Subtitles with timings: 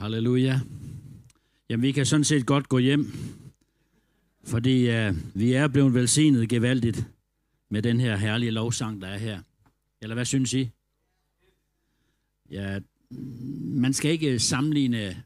[0.00, 0.60] Halleluja.
[1.70, 3.12] Jamen, vi kan sådan set godt gå hjem,
[4.44, 7.08] fordi uh, vi er blevet velsignet gevaldigt
[7.68, 9.42] med den her herlige lovsang, der er her.
[10.02, 10.70] Eller hvad synes I?
[12.50, 12.80] Ja,
[13.60, 15.22] man skal ikke sammenligne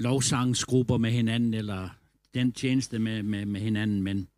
[0.00, 1.88] lovsangsgrupper med hinanden, eller
[2.34, 4.28] den tjeneste med, med, med hinanden, men,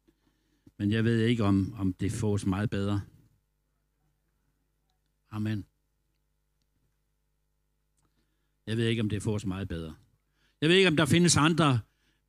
[0.78, 3.00] men jeg ved ikke, om, om det fås meget bedre.
[5.30, 5.66] Amen.
[8.66, 9.94] Jeg ved ikke, om det får så meget bedre.
[10.60, 11.80] Jeg ved ikke, om der findes andre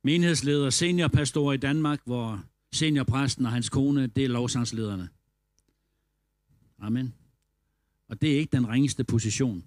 [0.04, 5.08] menighedsledere, seniorpastorer i Danmark, hvor seniorpræsten og hans kone, det er lovsangslederne.
[6.78, 7.14] Amen.
[8.08, 9.64] Og det er ikke den ringeste position.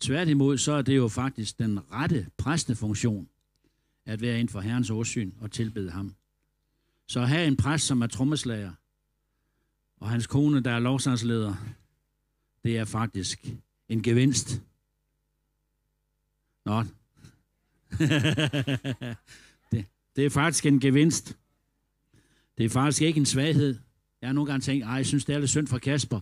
[0.00, 3.28] Tværtimod, så er det jo faktisk den rette præstefunktion,
[4.06, 6.14] at være inden for Herrens åsyn og tilbede ham.
[7.08, 8.72] Så at have en præst, som er trommeslager,
[9.96, 11.54] og hans kone, der er lovsangsleder,
[12.64, 13.46] det er faktisk
[13.88, 14.62] en gevinst.
[16.68, 16.80] Nå.
[19.72, 21.38] det, det er faktisk en gevinst.
[22.58, 23.78] Det er faktisk ikke en svaghed.
[24.20, 26.20] Jeg har nogle gange tænkt, jeg synes, det er lidt synd for Kasper,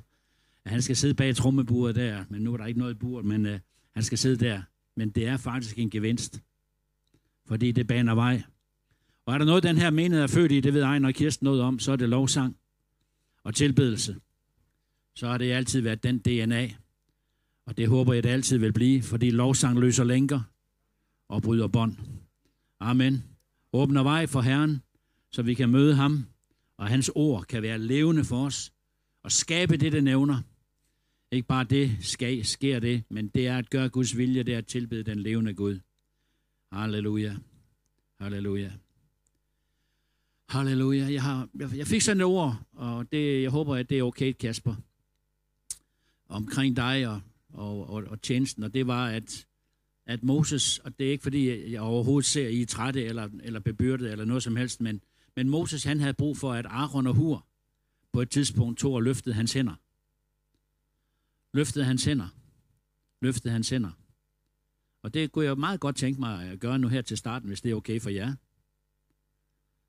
[0.64, 3.24] at han skal sidde bag trommeburet der, men nu er der ikke noget i buret,
[3.24, 3.52] men uh,
[3.94, 4.62] han skal sidde der.
[4.96, 6.40] Men det er faktisk en gevinst,
[7.46, 8.42] fordi det baner vej.
[9.26, 11.44] Og er der noget, den her menighed er født i, det ved Ejner og Kirsten
[11.44, 12.56] noget om, så er det lovsang
[13.44, 14.16] og tilbedelse.
[15.14, 16.68] Så har det altid været den DNA.
[17.66, 20.40] Og det håber jeg, det altid vil blive, fordi lovsang løser lænker
[21.28, 21.96] og bryder bånd.
[22.80, 23.24] Amen.
[23.72, 24.82] Åbner vej for Herren,
[25.32, 26.26] så vi kan møde ham,
[26.78, 28.72] og hans ord kan være levende for os,
[29.22, 30.42] og skabe det, det nævner.
[31.30, 34.58] Ikke bare det skal, sker det, men det er at gøre Guds vilje, det er
[34.58, 35.80] at tilbede den levende Gud.
[36.72, 37.36] Halleluja.
[38.20, 38.72] Halleluja.
[40.48, 41.12] Halleluja.
[41.12, 44.02] Jeg, har, jeg, jeg fik sådan et ord, og det, jeg håber, at det er
[44.02, 44.74] okay, Kasper,
[46.28, 47.20] omkring dig og,
[47.56, 49.46] og, og, og tjenesten, og det var, at,
[50.06, 53.28] at Moses, og det er ikke fordi, jeg overhovedet ser, at I er trætte eller,
[53.42, 55.00] eller bebyrdet eller noget som helst, men,
[55.36, 57.46] men Moses han havde brug for, at Aaron og Hur
[58.12, 59.74] på et tidspunkt tog og løftede hans hænder.
[61.56, 62.28] Løftede hans hænder.
[63.20, 63.90] Løftede hans hænder.
[65.02, 67.60] Og det kunne jeg meget godt tænke mig at gøre nu her til starten, hvis
[67.60, 68.34] det er okay for jer.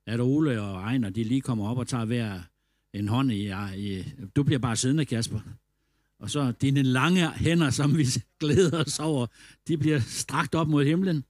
[0.06, 2.42] At Ole og Ejner, de lige kommer op og tager hver
[2.94, 4.04] en hånd i, i
[4.36, 5.40] du bliver bare siddende, Kasper.
[6.20, 8.06] Og så dine lange hænder, som vi
[8.40, 9.28] glæder os over,
[9.68, 11.24] de bliver strakt op mod himlen.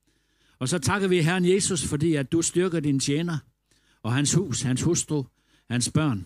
[0.60, 3.38] Og så takker vi Herren Jesus, fordi at du styrker din tjener,
[4.04, 5.24] og hans hus, hans hustru,
[5.70, 6.26] hans børn,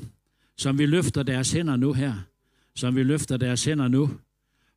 [0.58, 2.14] som vi løfter deres hænder nu her,
[2.76, 4.10] som vi løfter deres hænder nu,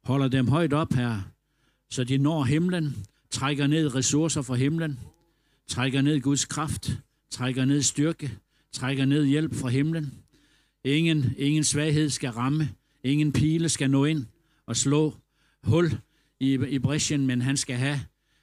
[0.05, 1.21] holder dem højt op her,
[1.91, 5.01] så de når himlen, trækker ned ressourcer fra himlen,
[5.69, 6.99] trækker ned Guds kraft,
[7.31, 8.39] trækker ned styrke,
[8.73, 10.15] trækker ned hjælp fra himlen.
[10.85, 12.69] Ingen, ingen svaghed skal ramme,
[13.05, 14.27] ingen pile skal nå ind
[14.67, 15.15] og slå
[15.63, 15.99] hul
[16.41, 18.01] i, i bræschen, men han skal have,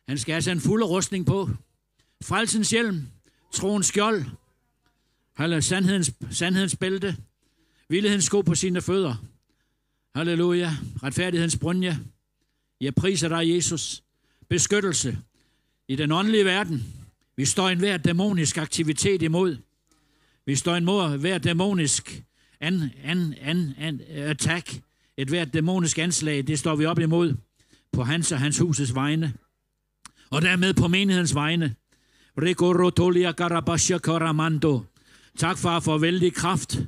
[0.07, 1.49] han skal have en fuld rustning på.
[2.23, 3.07] Frelsens hjelm,
[3.51, 4.25] troens skjold,
[5.35, 7.17] Halleluja, sandhedens, sandhedens bælte,
[7.89, 9.15] villighedens sko på sine fødder.
[10.15, 10.71] Halleluja,
[11.03, 11.99] retfærdighedens brunje.
[12.81, 14.03] Jeg priser dig, Jesus.
[14.49, 15.17] Beskyttelse
[15.87, 16.83] i den åndelige verden.
[17.37, 19.57] Vi står en hver dæmonisk aktivitet imod.
[20.45, 22.23] Vi står imod hver dæmonisk
[22.61, 24.81] an, an, an, an, attack.
[25.17, 27.35] Et hvert dæmonisk anslag, det står vi op imod
[27.93, 29.33] på hans og hans husets vegne.
[30.29, 31.75] Og dermed på menighedens vegne.
[32.41, 34.81] Rigorotolia Karabasha Karamando.
[35.37, 36.79] Tak, far, for vældig kraft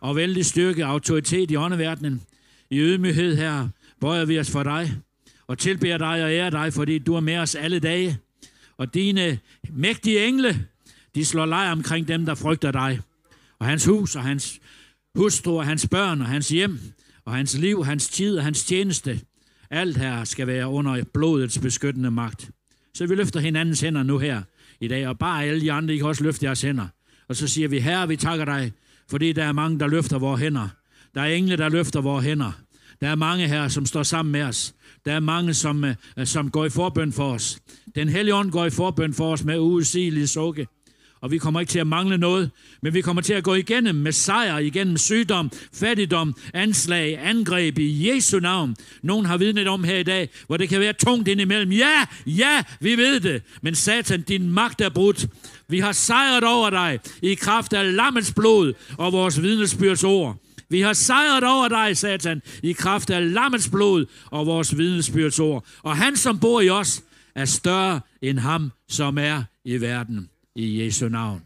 [0.00, 2.22] og vældig styrke og autoritet i åndeverdenen.
[2.70, 3.68] I ydmyghed her
[4.00, 4.96] bøjer vi os for dig
[5.46, 8.18] og tilbeder dig og ærer dig, fordi du er med os alle dage.
[8.76, 9.38] Og dine
[9.70, 10.66] mægtige engle,
[11.14, 13.00] de slår lejr omkring dem, der frygter dig.
[13.58, 14.60] Og hans hus og hans
[15.14, 16.80] hustru og hans børn og hans hjem
[17.24, 19.20] og hans liv, hans tid og hans tjeneste.
[19.70, 22.50] Alt her skal være under blodets beskyttende magt.
[22.94, 24.42] Så vi løfter hinandens hænder nu her
[24.80, 26.86] i dag, og bare alle de andre, I kan også løfte jeres hænder.
[27.28, 28.72] Og så siger vi, Herre, vi takker dig,
[29.10, 30.68] fordi der er mange, der løfter vores hænder.
[31.14, 32.52] Der er engle, der løfter vores hænder.
[33.00, 34.74] Der er mange her, som står sammen med os.
[35.04, 35.94] Der er mange, som, øh,
[36.24, 37.58] som går i forbøn for os.
[37.94, 40.66] Den hellige ånd går i forbøn for os med uudsigelige sukke.
[41.22, 42.50] Og vi kommer ikke til at mangle noget,
[42.82, 48.08] men vi kommer til at gå igennem med sejr, igennem sygdom, fattigdom, anslag, angreb i
[48.08, 48.76] Jesu navn.
[49.02, 51.72] Nogen har vidnet om her i dag, hvor det kan være tungt indimellem.
[51.72, 53.42] Ja, ja, vi ved det.
[53.62, 55.26] Men satan, din magt er brudt.
[55.68, 60.36] Vi har sejret over dig i kraft af lammets blod og vores vidnesbyrds ord.
[60.68, 65.64] Vi har sejret over dig, Satan, i kraft af lammets blod og vores vidnesbyrds ord.
[65.82, 67.02] Og han, som bor i os,
[67.34, 70.31] er større end ham, som er i verden.
[70.56, 71.42] I Jesu navn.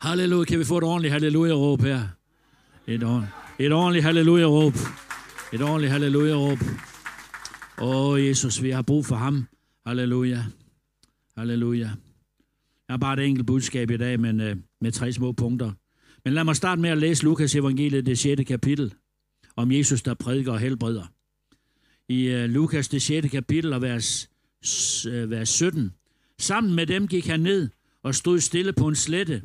[0.00, 0.44] Halleluja.
[0.44, 2.08] Kan vi få et ordentligt halleluja-råb her?
[2.86, 4.74] Et, ordentligt, et ordentligt halleluja-råb.
[5.52, 6.58] Et ordentligt halleluja-råb.
[7.82, 9.46] Åh, Jesus, vi har brug for ham.
[9.86, 10.44] Halleluja.
[11.36, 11.90] Halleluja.
[12.88, 15.72] Jeg har bare et enkelt budskab i dag, men øh, med tre små punkter.
[16.24, 18.42] Men lad mig starte med at læse Lukas evangeliet, det 6.
[18.46, 18.94] kapitel,
[19.56, 21.04] om Jesus, der prædiker og helbreder.
[22.08, 23.30] I øh, Lukas, det 6.
[23.30, 24.30] kapitel, og vers,
[25.08, 25.92] øh, vers 17.
[26.40, 27.68] Sammen med dem gik han ned
[28.02, 29.42] og stod stille på en slette.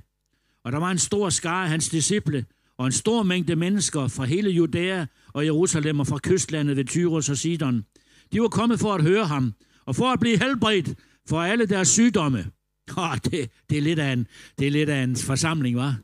[0.64, 2.46] Og der var en stor skare af hans disciple,
[2.78, 7.30] og en stor mængde mennesker fra hele Judæa og Jerusalem og fra kystlandet ved Tyrus
[7.30, 7.86] og Sidon.
[8.34, 9.54] De var kommet for at høre ham,
[9.86, 10.94] og for at blive helbredt
[11.30, 12.46] for alle deres sygdomme.
[12.98, 14.28] Oh, det, det, er lidt af en,
[14.60, 15.96] det er lidt af en forsamling, var.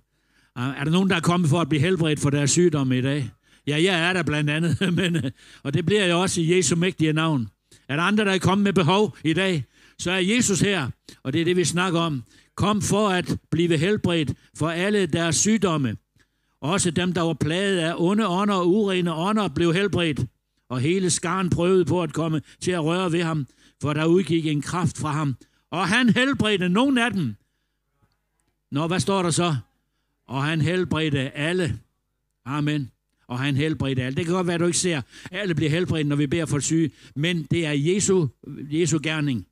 [0.55, 3.01] Ah, er der nogen, der er kommet for at blive helbredt for deres sygdomme i
[3.01, 3.29] dag?
[3.67, 5.31] Ja, jeg er der blandt andet, men,
[5.63, 7.49] og det bliver jeg også i Jesu mægtige navn.
[7.88, 9.65] Er der andre, der er kommet med behov i dag,
[10.01, 10.89] så er Jesus her,
[11.24, 12.24] og det er det, vi snakker om.
[12.56, 15.98] Kom for at blive helbredt for alle deres sygdomme.
[16.62, 20.25] Også dem, der var plaget af onde ånder og urene ånder, blev helbredt.
[20.69, 23.48] Og hele skaren prøvede på at komme til at røre ved ham,
[23.81, 25.36] for der udgik en kraft fra ham.
[25.71, 27.36] Og han helbredte nogle af dem.
[28.71, 29.56] Nå, hvad står der så?
[30.27, 31.80] Og han helbredte alle.
[32.45, 32.92] Amen.
[33.27, 34.15] Og han helbredte alle.
[34.15, 35.01] Det kan godt være, at du ikke ser,
[35.31, 36.92] alle bliver helbredt, når vi beder for syge.
[37.15, 39.48] Men det er Jesu, Jesu gerning,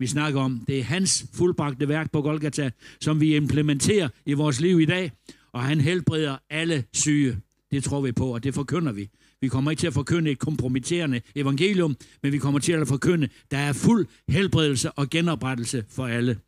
[0.00, 0.64] vi snakker om.
[0.66, 2.70] Det er hans fuldbragte værk på Golgata,
[3.00, 5.12] som vi implementerer i vores liv i dag.
[5.52, 7.36] Og han helbreder alle syge.
[7.70, 9.08] Det tror vi på, og det forkynder vi.
[9.40, 13.28] Vi kommer ikke til at forkynde et kompromitterende evangelium, men vi kommer til at forkynde,
[13.50, 16.38] der er fuld helbredelse og genoprettelse for alle.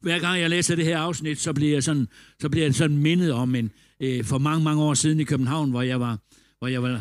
[0.00, 2.08] Hver gang jeg læser det her afsnit, så bliver jeg sådan,
[2.40, 3.70] så bliver jeg sådan mindet om en,
[4.00, 6.18] øh, for mange, mange år siden i København, hvor jeg var,
[6.64, 7.00] hvor jeg var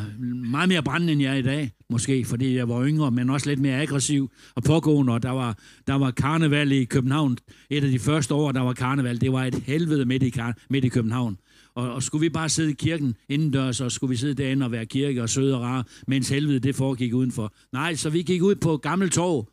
[0.51, 3.49] meget mere brændende, end jeg er i dag, måske fordi jeg var yngre, men også
[3.49, 5.57] lidt mere aggressiv og pågående, og der var,
[5.87, 7.37] der var karneval i København.
[7.69, 10.33] Et af de første år, der var karneval, det var et helvede midt i,
[10.69, 11.37] midt i København.
[11.75, 14.71] Og, og skulle vi bare sidde i kirken indendørs, og skulle vi sidde derinde og
[14.71, 17.53] være kirke og søde og rare, mens helvede det foregik udenfor.
[17.71, 19.47] Nej, så vi gik ud på Gammel Torv,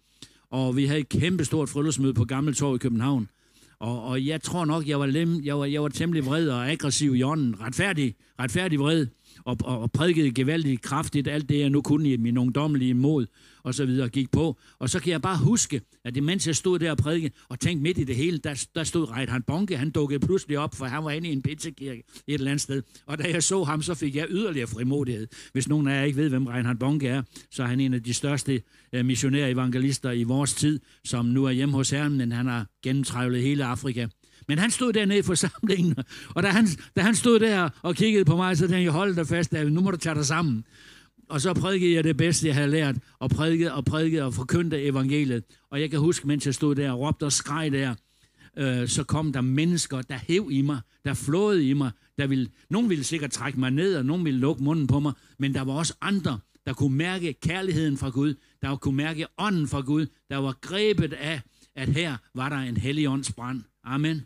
[0.51, 3.29] og vi havde et kæmpe stort friluftsmøde på Gammel Torv i København.
[3.81, 6.71] Og, og jeg tror nok, jeg var, lem, jeg, var, jeg var temmelig vred og
[6.71, 7.61] aggressiv i ånden.
[7.61, 9.07] Retfærdig, retfærdig vred
[9.45, 13.27] og, og, og prædikede gevaldigt kraftigt alt det, jeg nu kunne i min ungdommelige mod,
[13.63, 14.59] og så videre, gik på.
[14.79, 17.61] Og så kan jeg bare huske, at det mens jeg stod der og prædikede, og
[17.61, 20.85] tænkte midt i det hele, der, der stod Reinhard Bonke, han dukkede pludselig op, for
[20.85, 22.83] han var inde i en pizzakirke et eller andet sted.
[23.07, 25.27] Og da jeg så ham, så fik jeg yderligere frimodighed.
[25.53, 28.03] Hvis nogen af jer ikke ved, hvem Reinhard Bonke er, så er han en af
[28.03, 28.63] de største
[28.93, 32.67] eh, missionære evangelister i vores tid, som nu er hjemme hos Herren, men han har
[32.83, 34.07] gennemtrævlet hele Afrika.
[34.51, 35.95] Men han stod dernede i forsamlingen,
[36.35, 36.67] og da han,
[36.97, 39.71] da han stod der og kiggede på mig, så tænkte jeg, hold dig fast, David,
[39.71, 40.65] nu må du tage dig sammen.
[41.29, 44.83] Og så prædikede jeg det bedste, jeg havde lært, og prædikede og prædikede og forkyndte
[44.83, 45.45] evangeliet.
[45.71, 47.95] Og jeg kan huske, mens jeg stod der og råbte og skreg der,
[48.59, 51.91] øh, så kom der mennesker, der hæv i mig, der flåede i mig.
[52.19, 55.13] Der ville, nogen ville sikkert trække mig ned, og nogen ville lukke munden på mig,
[55.39, 59.69] men der var også andre, der kunne mærke kærligheden fra Gud, der kunne mærke ånden
[59.69, 61.41] fra Gud, der var grebet af,
[61.77, 63.63] at her var der en helligåndsbrand.
[63.85, 64.23] Amen.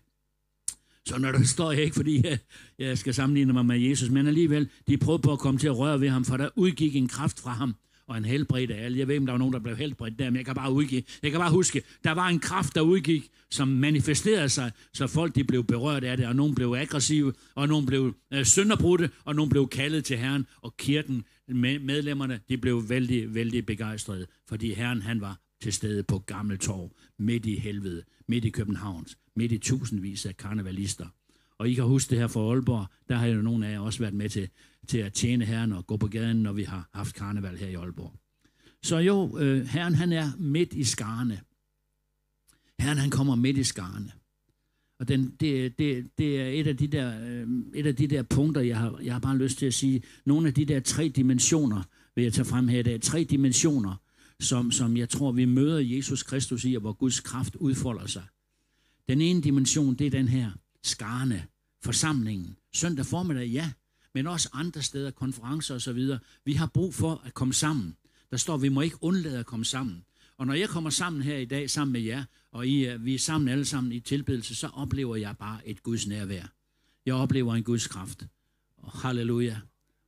[1.06, 2.38] Så er der står jeg ikke, fordi jeg,
[2.78, 5.78] jeg skal sammenligne mig med Jesus, men alligevel, de prøvede på at komme til at
[5.78, 7.74] røre ved ham, for der udgik en kraft fra ham,
[8.06, 8.98] og en helbredte alle.
[8.98, 10.72] Jeg ved ikke, om der var nogen, der blev helbredt der, men jeg kan bare,
[10.72, 15.06] udgive, jeg kan bare huske, der var en kraft, der udgik, som manifesterede sig, så
[15.06, 19.10] folk de blev berørt af det, og nogen blev aggressive, og nogen blev øh, sønderbrudte,
[19.24, 24.26] og nogen blev kaldet til Herren, og kirken, med, medlemmerne, de blev vældig, vældig begejstrede,
[24.48, 29.18] fordi Herren, han var til stede på Gamle Torv, midt i helvede, midt i Københavns,
[29.36, 31.06] midt i tusindvis af karnevalister.
[31.58, 33.98] Og I kan huske det her fra Aalborg, der har jo nogle af jer også
[33.98, 34.48] været med til,
[34.88, 37.74] til at tjene herren og gå på gaden, når vi har haft karneval her i
[37.74, 38.12] Aalborg.
[38.82, 41.40] Så jo, øh, herren han er midt i skarne.
[42.78, 44.12] Herren han kommer midt i skarne.
[44.98, 48.22] Og den, det, det, det er et af, de der, øh, et af de der
[48.22, 50.02] punkter, jeg har, jeg har bare lyst til at sige.
[50.24, 51.82] Nogle af de der tre dimensioner,
[52.14, 53.00] vil jeg tage frem her i dag.
[53.00, 53.94] Tre dimensioner,
[54.40, 58.22] som, som jeg tror, vi møder Jesus Kristus i, og hvor Guds kraft udfolder sig.
[59.08, 60.50] Den ene dimension, det er den her
[60.82, 61.46] skarne,
[61.82, 62.56] forsamlingen.
[62.72, 63.72] Søndag formiddag, ja,
[64.14, 66.10] men også andre steder, konferencer osv.
[66.44, 67.96] Vi har brug for at komme sammen.
[68.30, 70.04] Der står, vi må ikke undlade at komme sammen.
[70.36, 73.14] Og når jeg kommer sammen her i dag sammen med jer, og I, øh, vi
[73.14, 76.52] er sammen alle sammen i tilbedelse, så oplever jeg bare et Guds nærvær.
[77.06, 78.26] Jeg oplever en Guds kraft.
[78.76, 79.60] Og halleluja.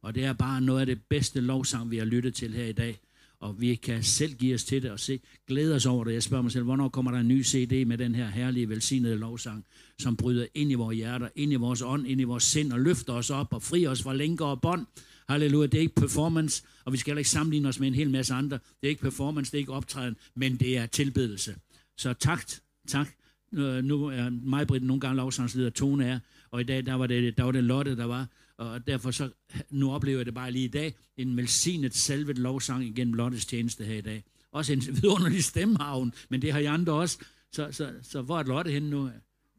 [0.02, 2.72] Og det er bare noget af det bedste lovsang, vi har lyttet til her i
[2.72, 3.00] dag
[3.46, 6.12] og vi kan selv give os til det og se, glæde os over det.
[6.12, 9.16] Jeg spørger mig selv, hvornår kommer der en ny CD med den her herlige, velsignede
[9.16, 9.64] lovsang,
[9.98, 12.80] som bryder ind i vores hjerter, ind i vores ånd, ind i vores sind og
[12.80, 14.86] løfter os op og fri os fra lænker og bånd.
[15.28, 18.10] Halleluja, det er ikke performance, og vi skal heller ikke sammenligne os med en hel
[18.10, 18.58] masse andre.
[18.80, 21.56] Det er ikke performance, det er ikke optræden, men det er tilbedelse.
[21.96, 22.50] Så tak,
[22.88, 23.08] tak.
[23.56, 26.18] Øh, nu er mig, Britt, nogle gange lovsangsleder, Tone er,
[26.50, 28.26] og i dag, der var det, der var det Lotte, der var,
[28.58, 29.28] og derfor så,
[29.70, 33.84] nu oplever jeg det bare lige i dag, en velsignet salvet lovsang igennem Lottes tjeneste
[33.84, 34.25] her i dag.
[34.52, 37.18] Også en vidunderlig stemmehavn, men det har I andre også.
[37.52, 39.10] Så, så, så hvor er Lotte henne nu?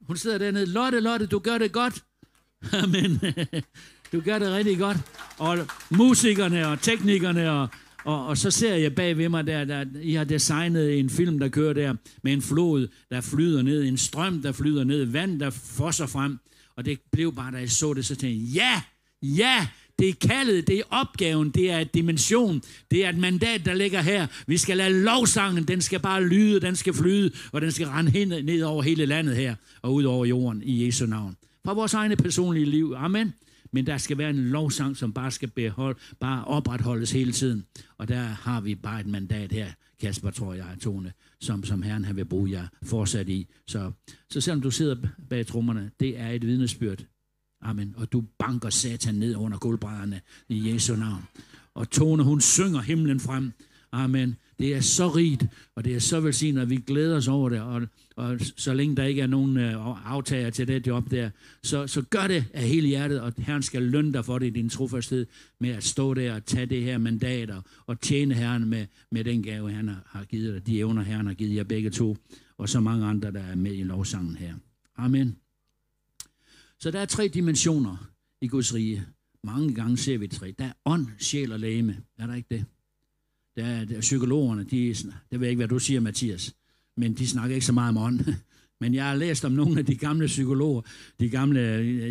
[0.02, 0.66] Hun sidder dernede.
[0.66, 2.04] Lotte, Lotte, du gør det godt.
[2.84, 3.20] Amen.
[4.12, 4.98] Du gør det rigtig godt.
[5.38, 5.58] Og
[5.90, 7.68] musikerne og teknikerne og,
[8.08, 11.40] og, og så ser jeg bag ved mig der, der, I har designet en film,
[11.40, 15.40] der kører der med en flod, der flyder ned, en strøm, der flyder ned, vand,
[15.40, 16.38] der fosser frem.
[16.76, 18.82] Og det blev bare, da jeg så det, så tænkte jeg, ja,
[19.22, 19.68] ja,
[20.00, 22.62] det er kaldet, det er opgaven, det er et dimension,
[22.92, 24.28] det er et mandat, der ligger her.
[24.48, 28.12] Vi skal lade lovsangen, den skal bare lyde, den skal flyde, og den skal rende
[28.12, 31.38] hen, ned over hele landet her, og ud over jorden i Jesu navn.
[31.66, 32.94] Fra vores egne personlige liv.
[32.98, 33.34] Amen.
[33.72, 37.66] Men der skal være en lovsang, som bare skal behold, bare opretholdes hele tiden.
[37.98, 42.06] Og der har vi bare et mandat her, Kasper, tror jeg, Tone, som, som Herren
[42.06, 43.48] han vil bruge jer fortsat i.
[43.68, 43.92] Så,
[44.30, 44.96] så selvom du sidder
[45.30, 47.06] bag trommerne, det er et vidnesbyrd.
[47.62, 47.94] Amen.
[47.98, 51.24] Og du banker satan ned under gulvbrædderne i Jesu navn.
[51.74, 53.52] Og Tone, hun synger himlen frem.
[53.92, 54.36] Amen.
[54.60, 55.46] Det er så rigt,
[55.76, 57.62] og det er så velsignet, at vi glæder os over det.
[57.62, 57.82] Og,
[58.18, 59.74] og så længe der ikke er nogen øh,
[60.06, 61.30] aftager til det job der,
[61.64, 64.50] så, så gør det af hele hjertet, og Herren skal lønne dig for det i
[64.50, 65.26] din trofasthed
[65.60, 69.24] med at stå der og tage det her mandat og, og tjene Herren med, med
[69.24, 70.68] den gave, han har, givet dig.
[70.68, 72.18] De evner, Herren har givet jer begge to,
[72.58, 74.56] og så mange andre, der er med i lovsangen her.
[74.96, 75.38] Amen.
[76.80, 78.10] Så der er tre dimensioner
[78.42, 79.06] i Guds rige.
[79.44, 80.56] Mange gange ser vi tre.
[80.60, 81.98] Der er ånd, sjæl og læme.
[82.18, 82.66] Er der ikke det?
[83.56, 86.54] Der er, der er psykologerne, de, det ved jeg ikke, hvad du siger, Mathias,
[86.98, 88.20] men de snakker ikke så meget om ånd.
[88.82, 90.82] Men jeg har læst om nogle af de gamle psykologer,
[91.20, 91.60] de gamle,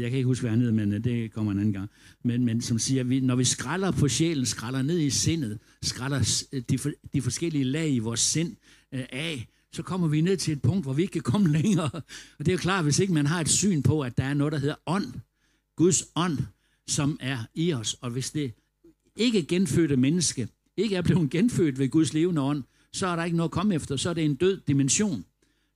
[0.00, 1.90] jeg kan ikke huske, hvad han hedder, men øh, det kommer en anden gang,
[2.24, 5.58] men, men som siger, at vi, når vi skralder på sjælen, skralder ned i sindet,
[5.82, 6.78] skralder øh, de,
[7.14, 8.56] de forskellige lag i vores sind
[8.92, 11.90] øh, af, så kommer vi ned til et punkt, hvor vi ikke kan komme længere.
[12.38, 14.34] Og det er jo klart, hvis ikke man har et syn på, at der er
[14.34, 15.12] noget, der hedder ånd,
[15.76, 16.38] Guds ånd,
[16.86, 18.54] som er i os, og hvis det
[19.16, 22.62] ikke genfødte menneske ikke er blevet genfødt ved Guds levende ånd,
[22.96, 23.96] så er der ikke noget at komme efter.
[23.96, 25.24] Så er det en død dimension.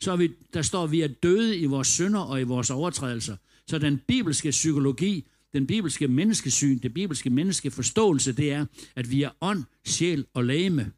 [0.01, 2.71] Så er vi, der står, at vi er døde i vores synder og i vores
[2.71, 3.37] overtrædelser.
[3.67, 9.31] Så den bibelske psykologi, den bibelske menneskesyn, det bibelske menneskeforståelse, det er, at vi er
[9.41, 10.93] ånd, sjæl og læme.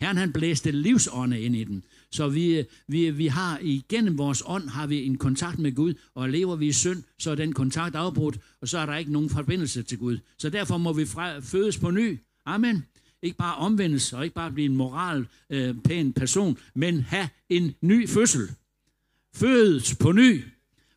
[0.00, 1.84] Herren han blæste livsånde ind i den.
[2.10, 6.28] Så vi, vi, vi har igennem vores ånd har vi en kontakt med Gud, og
[6.28, 9.30] lever vi i synd, så er den kontakt afbrudt, og så er der ikke nogen
[9.30, 10.18] forbindelse til Gud.
[10.38, 12.18] Så derfor må vi fra, fødes på ny.
[12.46, 12.84] Amen.
[13.22, 17.74] Ikke bare omvendes, og ikke bare blive en moral øh, pæn person, men have en
[17.80, 18.48] ny fødsel.
[19.34, 20.44] Fødes på ny.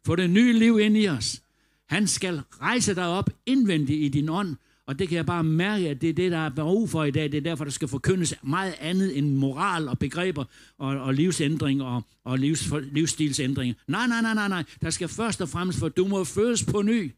[0.05, 1.41] Få det nye liv ind i os.
[1.89, 4.55] Han skal rejse dig op indvendigt i din ånd,
[4.89, 7.11] og det kan jeg bare mærke, at det er det, der er behov for i
[7.11, 7.23] dag.
[7.23, 10.43] Det er derfor, der skal forkyndes meget andet end moral og begreber
[10.77, 13.75] og, og livsændring og, og livs, livsstilsændring.
[13.87, 14.63] Nej, nej, nej, nej, nej.
[14.81, 17.11] Der skal først og fremmest, for du må fødes på ny.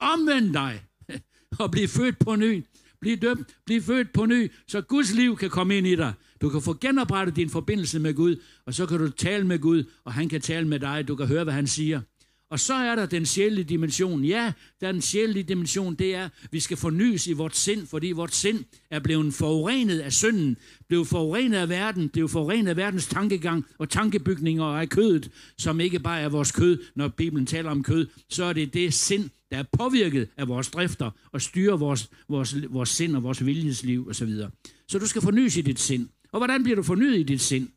[0.00, 0.82] Omvend dig
[1.58, 2.64] og blive født på ny.
[3.06, 6.12] Bliv døbt, bliv født på ny, så Guds liv kan komme ind i dig.
[6.40, 8.36] Du kan få genoprettet din forbindelse med Gud,
[8.66, 11.08] og så kan du tale med Gud, og han kan tale med dig.
[11.08, 12.00] Du kan høre, hvad han siger.
[12.50, 14.24] Og så er der den sjældne dimension.
[14.24, 17.86] Ja, der er den sjældne dimension, det er, at vi skal fornyes i vores sind,
[17.86, 20.56] fordi vores sind er blevet forurenet af synden,
[20.88, 25.80] blevet forurenet af verden, blevet forurenet af verdens tankegang og tankebygninger og af kødet, som
[25.80, 29.30] ikke bare er vores kød, når Bibelen taler om kød, så er det det sind,
[29.50, 34.08] der er påvirket af vores drifter og styrer vores, vores, vores sind og vores viljesliv
[34.08, 34.36] osv.
[34.36, 34.48] Så,
[34.88, 36.08] så du skal fornyes i dit sind.
[36.32, 37.68] Og hvordan bliver du fornyet i dit sind?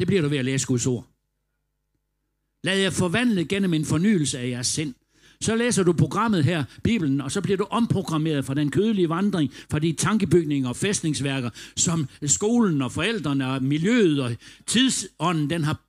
[0.00, 1.06] Det bliver du ved at læse Guds ord.
[2.64, 4.94] Lad jer forvandle gennem en fornyelse af jeres sind.
[5.40, 9.52] Så læser du programmet her, Bibelen, og så bliver du omprogrammeret fra den kødelige vandring,
[9.70, 15.80] fra de tankebygninger og fæstningsværker, som skolen og forældrene og miljøet og tidsånden, den har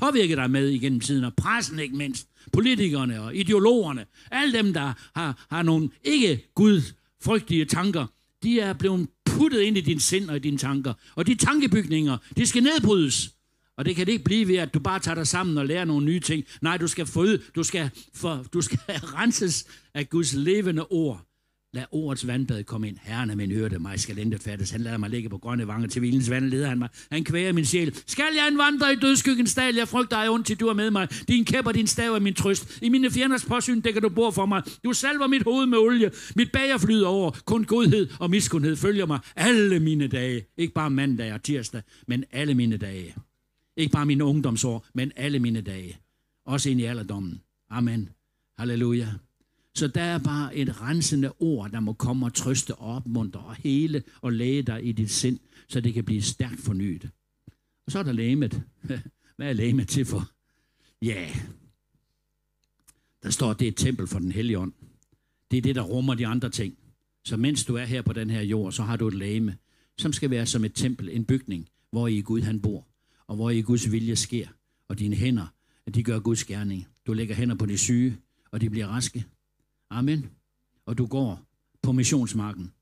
[0.00, 4.92] påvirket dig med igennem tiden, og pressen ikke mindst, politikerne og ideologerne, alle dem, der
[5.16, 8.06] har, har nogle ikke gudfrygtige tanker,
[8.42, 10.94] de er blevet puttet ind i din sind og i dine tanker.
[11.14, 13.34] Og de tankebygninger, de skal nedbrydes.
[13.78, 15.84] Og det kan det ikke blive ved, at du bare tager dig sammen og lærer
[15.84, 16.44] nogle nye ting.
[16.62, 18.78] Nej, du skal, føde, du skal, for, du skal
[19.18, 21.26] renses af Guds levende ord.
[21.74, 22.96] Lad ordets vandbad komme ind.
[23.02, 24.70] Herren er min hørte, mig skal intet fattes.
[24.70, 26.88] Han lader mig ligge på grønne vange til hvilens vand, leder han mig.
[27.12, 27.94] Han kvæger min sjæl.
[28.06, 29.74] Skal jeg en vandre i dødskyggens dal?
[29.74, 31.08] Jeg frygter ej ondt, til du er med mig.
[31.28, 32.78] Din kæp og din stav er min trøst.
[32.82, 34.62] I mine fjenders påsyn dækker du bord for mig.
[34.84, 36.10] Du salver mit hoved med olie.
[36.36, 37.30] Mit bager flyder over.
[37.44, 40.44] Kun godhed og miskundhed følger mig alle mine dage.
[40.56, 43.14] Ikke bare mandag og tirsdag, men alle mine dage.
[43.76, 45.98] Ikke bare mine ungdomsår, men alle mine dage.
[46.44, 47.42] Også ind i alderdommen.
[47.70, 48.08] Amen.
[48.58, 49.08] Halleluja.
[49.74, 53.54] Så der er bare et rensende ord, der må komme og trøste og opmuntre og
[53.54, 55.38] hele og læge dig i dit sind,
[55.68, 57.10] så det kan blive stærkt fornyet.
[57.86, 58.62] Og så er der lægemet.
[59.36, 60.30] Hvad er lægemet til for?
[61.02, 61.36] Ja, yeah.
[63.22, 64.72] der står, at det er et tempel for den hellige ånd.
[65.50, 66.78] Det er det, der rummer de andre ting.
[67.24, 69.56] Så mens du er her på den her jord, så har du et læme,
[69.98, 72.86] som skal være som et tempel, en bygning, hvor i Gud han bor,
[73.26, 74.46] og hvor i Guds vilje sker,
[74.88, 75.46] og dine hænder,
[75.86, 76.86] at de gør Guds gerning.
[77.06, 78.16] Du lægger hænder på de syge,
[78.50, 79.24] og de bliver raske.
[79.90, 80.26] Amen.
[80.86, 81.40] Og du går
[81.82, 82.72] på missionsmarken.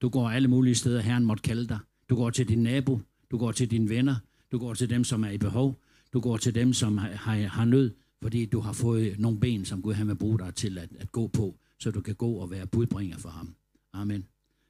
[0.00, 1.78] Du går alle mulige steder, Herren måtte kalde dig.
[2.10, 4.16] Du går til din nabo, du går til dine venner,
[4.52, 5.78] du går til dem, som er i behov,
[6.12, 9.64] du går til dem, som har, har, har nød, fordi du har fået nogle ben,
[9.64, 12.32] som Gud han vil bruge dig til at, at gå på, så du kan gå
[12.32, 13.54] og være budbringer for ham.
[13.92, 14.26] Amen.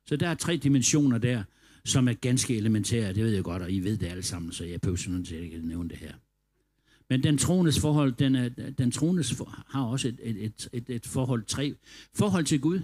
[0.06, 1.42] Så der er tre dimensioner der,
[1.84, 3.12] som er ganske elementære.
[3.12, 5.42] Det ved jeg godt, og I ved det alle sammen, så jeg behøver sådan set
[5.42, 6.12] ikke nævne det her.
[7.10, 11.06] Men den troendes forhold, den, er, den troendes for, har også et, et, et, et
[11.06, 11.74] forhold, tre
[12.14, 12.80] forhold til Gud,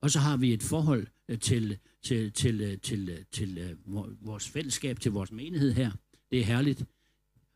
[0.00, 3.76] og så har vi et forhold øh, til, til, til, øh, til, øh, til, til
[4.20, 5.90] vores fællesskab, til vores menighed her.
[6.30, 6.84] Det er herligt.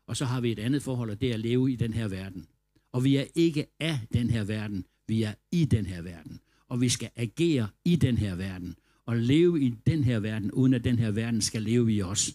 [0.07, 2.07] Og så har vi et andet forhold, og det er at leve i den her
[2.07, 2.47] verden.
[2.91, 6.39] Og vi er ikke af den her verden, vi er i den her verden.
[6.67, 8.75] Og vi skal agere i den her verden.
[9.09, 12.31] Og leve i den her verden, uden at den her verden skal leve i os.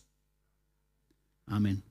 [1.48, 1.82] Amen.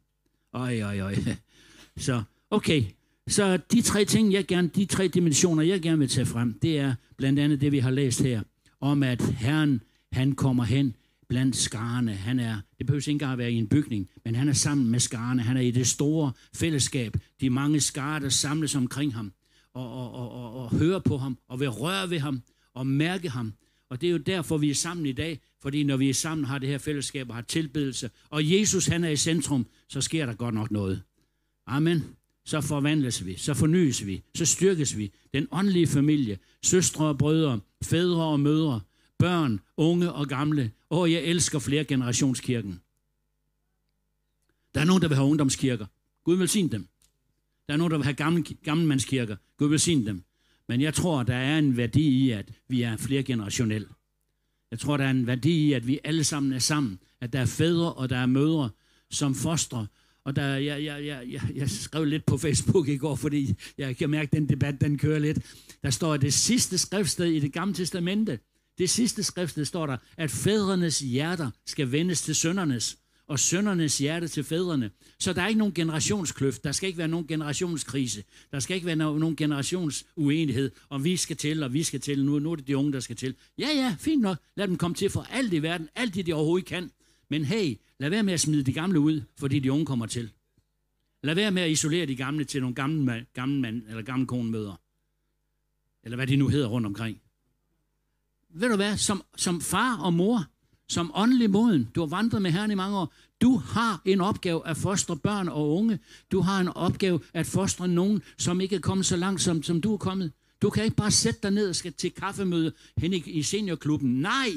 [0.53, 1.15] Øj, øj, øj.
[1.97, 2.83] Så, okay.
[3.27, 6.79] Så de tre ting, jeg gerne, de tre dimensioner, jeg gerne vil tage frem, det
[6.79, 8.43] er blandt andet det, vi har læst her,
[8.79, 10.95] om at Herren, han kommer hen
[11.29, 12.13] blandt skarne.
[12.13, 14.89] Han er, det behøver ikke engang at være i en bygning, men han er sammen
[14.89, 15.41] med skarne.
[15.41, 17.17] Han er i det store fællesskab.
[17.41, 19.33] De mange skare, der samles omkring ham
[19.73, 23.29] og, og, og, og, og høre på ham og vil røre ved ham og mærke
[23.29, 23.53] ham.
[23.93, 26.45] Og det er jo derfor, vi er sammen i dag, fordi når vi er sammen,
[26.45, 30.25] har det her fællesskab og har tilbedelse, og Jesus han er i centrum, så sker
[30.25, 31.01] der godt nok noget.
[31.67, 32.03] Amen.
[32.45, 35.11] Så forvandles vi, så fornyes vi, så styrkes vi.
[35.33, 38.81] Den åndelige familie, søstre og brødre, fædre og mødre,
[39.17, 40.71] børn, unge og gamle.
[40.89, 42.81] Åh, jeg elsker flere generationskirken.
[44.75, 45.85] Der er nogen, der vil have ungdomskirker.
[46.23, 46.87] Gud vil dem.
[47.67, 49.35] Der er nogen, der vil have gamle, gammelmandskirker.
[49.57, 50.23] Gud vil dem.
[50.73, 53.87] Men jeg tror, der er en værdi i, at vi er flere generationelle.
[54.71, 56.99] Jeg tror, der er en værdi i, at vi alle sammen er sammen.
[57.21, 58.69] At der er fædre og der er mødre,
[59.11, 59.85] som fostrer.
[60.25, 63.97] Og der, jeg, jeg, jeg, jeg, jeg skrev lidt på Facebook i går, fordi jeg
[63.97, 65.39] kan mærke, at den debat den kører lidt.
[65.83, 68.39] Der står, at det sidste skriftsted i det gamle testamente,
[68.77, 74.27] det sidste skriftsted står der, at fædrenes hjerter skal vendes til søndernes, og søndernes hjerte
[74.27, 74.91] til fædrene.
[75.19, 78.87] Så der er ikke nogen generationskløft, der skal ikke være nogen generationskrise, der skal ikke
[78.87, 82.67] være nogen generationsuenighed, om vi skal til, og vi skal til, nu, nu er det
[82.67, 83.35] de unge, der skal til.
[83.57, 86.33] Ja, ja, fint nok, lad dem komme til for alt i verden, alt det de
[86.33, 86.91] overhovedet kan.
[87.29, 90.31] Men hey, lad være med at smide de gamle ud, fordi de unge kommer til.
[91.23, 94.79] Lad være med at isolere de gamle til nogle gamle, gamle mand eller gamle konemøder.
[96.03, 97.21] Eller hvad de nu hedder rundt omkring.
[98.49, 100.45] Ved du hvad, som, som far og mor,
[100.93, 104.67] som åndelig moden, du har vandret med Herren i mange år, du har en opgave
[104.67, 105.99] at fostre børn og unge.
[106.31, 109.81] Du har en opgave at fostre nogen, som ikke er kommet så langt, som, som
[109.81, 110.31] du er kommet.
[110.61, 114.09] Du kan ikke bare sætte dig ned og skal til kaffemøde hen i, i seniorklubben.
[114.09, 114.49] Nej,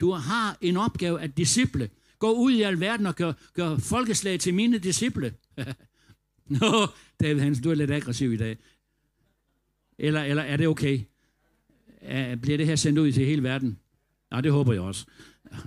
[0.00, 1.90] du har en opgave at disciple.
[2.18, 5.34] Gå ud i alverden og gør, gør folkeslag til mine disciple.
[6.60, 6.86] Nå,
[7.20, 8.56] David Hansen, du er lidt aggressiv i dag.
[9.98, 11.00] Eller, eller er det okay?
[12.42, 13.78] Bliver det her sendt ud til hele verden?
[14.30, 15.06] Nej, det håber jeg også.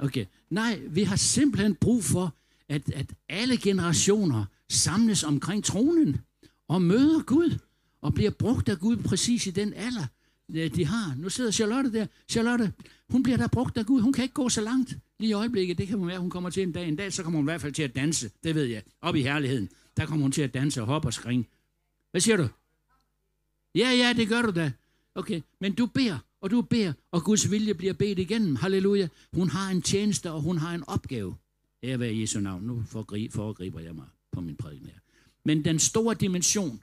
[0.00, 0.26] Okay.
[0.50, 2.34] Nej, vi har simpelthen brug for,
[2.68, 6.20] at, at alle generationer samles omkring tronen
[6.68, 7.58] og møder Gud
[8.00, 10.06] og bliver brugt af Gud præcis i den alder,
[10.54, 11.14] øh, de har.
[11.16, 12.06] Nu sidder Charlotte der.
[12.28, 12.72] Charlotte,
[13.08, 14.00] hun bliver der brugt af Gud.
[14.00, 15.78] Hun kan ikke gå så langt lige i øjeblikket.
[15.78, 16.88] Det kan være, hun kommer til en dag.
[16.88, 18.30] En dag, så kommer hun i hvert fald til at danse.
[18.44, 18.82] Det ved jeg.
[19.00, 19.68] Op i herligheden.
[19.96, 21.48] Der kommer hun til at danse og hoppe og skringe.
[22.10, 22.48] Hvad siger du?
[23.74, 24.72] Ja, ja, det gør du da.
[25.14, 28.56] Okay, men du beder, og du beder, og Guds vilje bliver bedt igennem.
[28.56, 29.08] Halleluja.
[29.32, 31.36] Hun har en tjeneste, og hun har en opgave.
[31.82, 32.62] Ære være Jesu navn.
[32.62, 32.84] Nu
[33.30, 34.98] foregriber jeg mig på min prædiken her.
[35.44, 36.82] Men den store dimension,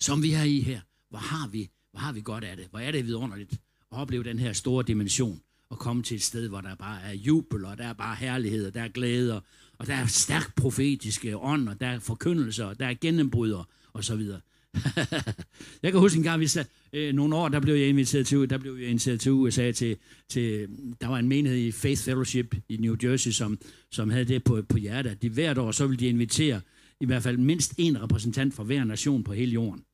[0.00, 2.66] som vi har i her, hvor har vi, hvor har vi godt af det?
[2.70, 3.58] Hvor er det vidunderligt at
[3.90, 7.64] opleve den her store dimension og komme til et sted, hvor der bare er jubel,
[7.64, 9.42] og der er bare herlighed, og der er glæde,
[9.78, 14.04] og der er stærk profetiske ånd, og der er forkyndelser, og der er gennembrydere, og
[14.04, 14.40] så videre.
[15.82, 18.50] jeg kan huske en gang, vi sad, øh, nogle år, der blev jeg inviteret til,
[18.50, 19.96] der blev jeg inviteret til USA til,
[20.28, 20.68] til,
[21.00, 23.58] der var en menighed i Faith Fellowship i New Jersey, som,
[23.90, 25.22] som havde det på, på hjertet.
[25.22, 26.60] De hvert år, så ville de invitere
[27.00, 29.84] i hvert fald mindst en repræsentant fra hver nation på hele jorden.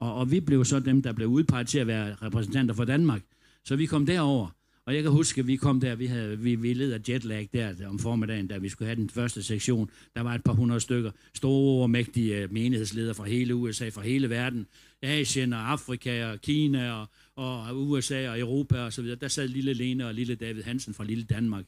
[0.00, 3.22] Og, og vi blev så dem, der blev udpeget til at være repræsentanter for Danmark.
[3.64, 4.48] Så vi kom derover,
[4.86, 7.48] og jeg kan huske, at vi kom der, vi, havde, vi, vi led af jetlag
[7.52, 9.90] der om formiddagen, da vi skulle have den første sektion.
[10.14, 14.02] Der var et par hundrede stykker store, og mægtige øh, menighedsledere fra hele USA, fra
[14.02, 14.66] hele verden.
[15.02, 19.18] Asien og Afrika og Kina og, og USA og Europa og så videre.
[19.20, 21.64] Der sad lille Lene og lille David Hansen fra lille Danmark.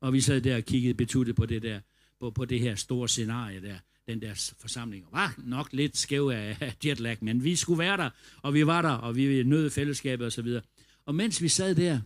[0.00, 1.80] Og vi sad der og kiggede betuttet på det der,
[2.20, 3.74] på, på det her store scenarie der
[4.08, 5.06] den der forsamling.
[5.12, 8.10] Var nok lidt skæv af jetlag, men vi skulle være der,
[8.42, 10.62] og vi var der, og vi nød fællesskabet og så videre.
[11.06, 12.00] Og mens vi sad der,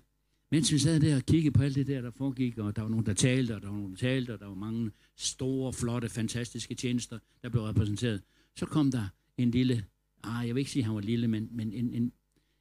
[0.50, 2.88] mens vi sad der og kiggede på alt det der, der foregik, og der var
[2.88, 6.08] nogen, der talte, og der var nogen, der talte, og der var mange store, flotte,
[6.08, 8.22] fantastiske tjenester, der blev repræsenteret,
[8.54, 9.84] så kom der en lille,
[10.22, 12.12] ah, jeg vil ikke sige, at han var lille, men, men en, en,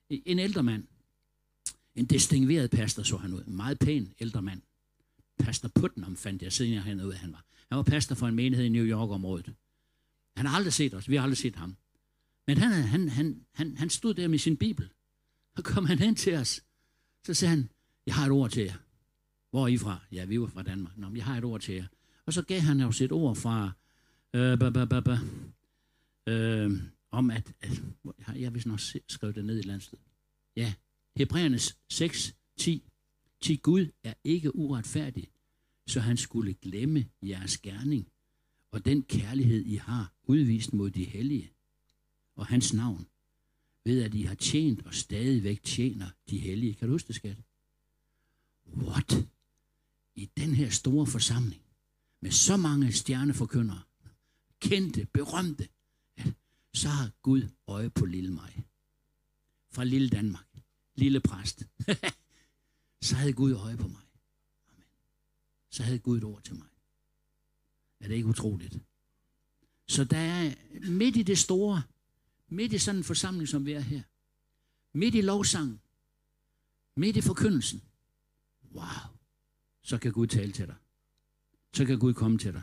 [0.10, 0.84] en ældre mand.
[1.96, 3.44] En distingueret pastor så han ud.
[3.48, 4.62] En meget pæn ældre mand.
[5.40, 7.46] Pastor Putnam fandt jeg siden jeg ud, han var.
[7.70, 9.54] Han var pastor for en menighed i New York-området.
[10.36, 11.10] Han har aldrig set os.
[11.10, 11.76] Vi har aldrig set ham.
[12.48, 14.90] Men han, han, han, han, han stod der med sin bibel.
[15.56, 16.64] Så kom han hen til os.
[17.26, 17.70] Så sagde han,
[18.06, 18.76] jeg har et ord til jer.
[19.50, 20.00] Hvor er I fra?
[20.12, 20.98] Ja, vi var fra Danmark.
[20.98, 21.86] Nå, jeg har et ord til jer.
[22.26, 23.72] Og så gav han os et ord fra,
[24.34, 25.18] øh, ba, ba, ba, ba,
[26.28, 26.72] øh,
[27.12, 27.82] om at, at
[28.36, 29.98] jeg har vist nok skrevet det ned i et andet sted.
[30.56, 30.74] Ja,
[31.16, 32.84] Hebræernes 6, 10.
[33.42, 35.28] 10 Gud er ikke uretfærdig,
[35.88, 38.08] så han skulle glemme jeres gerning
[38.72, 41.52] og den kærlighed, I har udvist mod de hellige
[42.36, 43.08] og hans navn,
[43.86, 46.74] ved at I har tjent og stadigvæk tjener de hellige.
[46.74, 47.38] Kan du huske det, skat?
[48.68, 49.28] What?
[50.16, 51.62] I den her store forsamling,
[52.22, 53.82] med så mange stjerneforkyndere,
[54.60, 55.68] kendte, berømte,
[56.74, 58.66] så har Gud øje på lille mig.
[59.72, 60.48] Fra lille Danmark.
[60.96, 61.64] Lille præst.
[63.08, 64.02] så havde Gud øje på mig.
[64.70, 64.84] Amen.
[65.70, 66.68] Så havde Gud et ord til mig.
[68.00, 68.80] Er det ikke utroligt?
[69.88, 70.56] Så der er
[70.90, 71.84] midt i det store,
[72.48, 74.02] midt i sådan en forsamling, som vi er her,
[74.94, 75.82] midt i lovsangen,
[76.96, 77.82] midt i forkyndelsen,
[78.76, 79.18] wow,
[79.84, 80.76] så kan Gud tale til dig.
[81.74, 82.62] Så kan Gud komme til dig.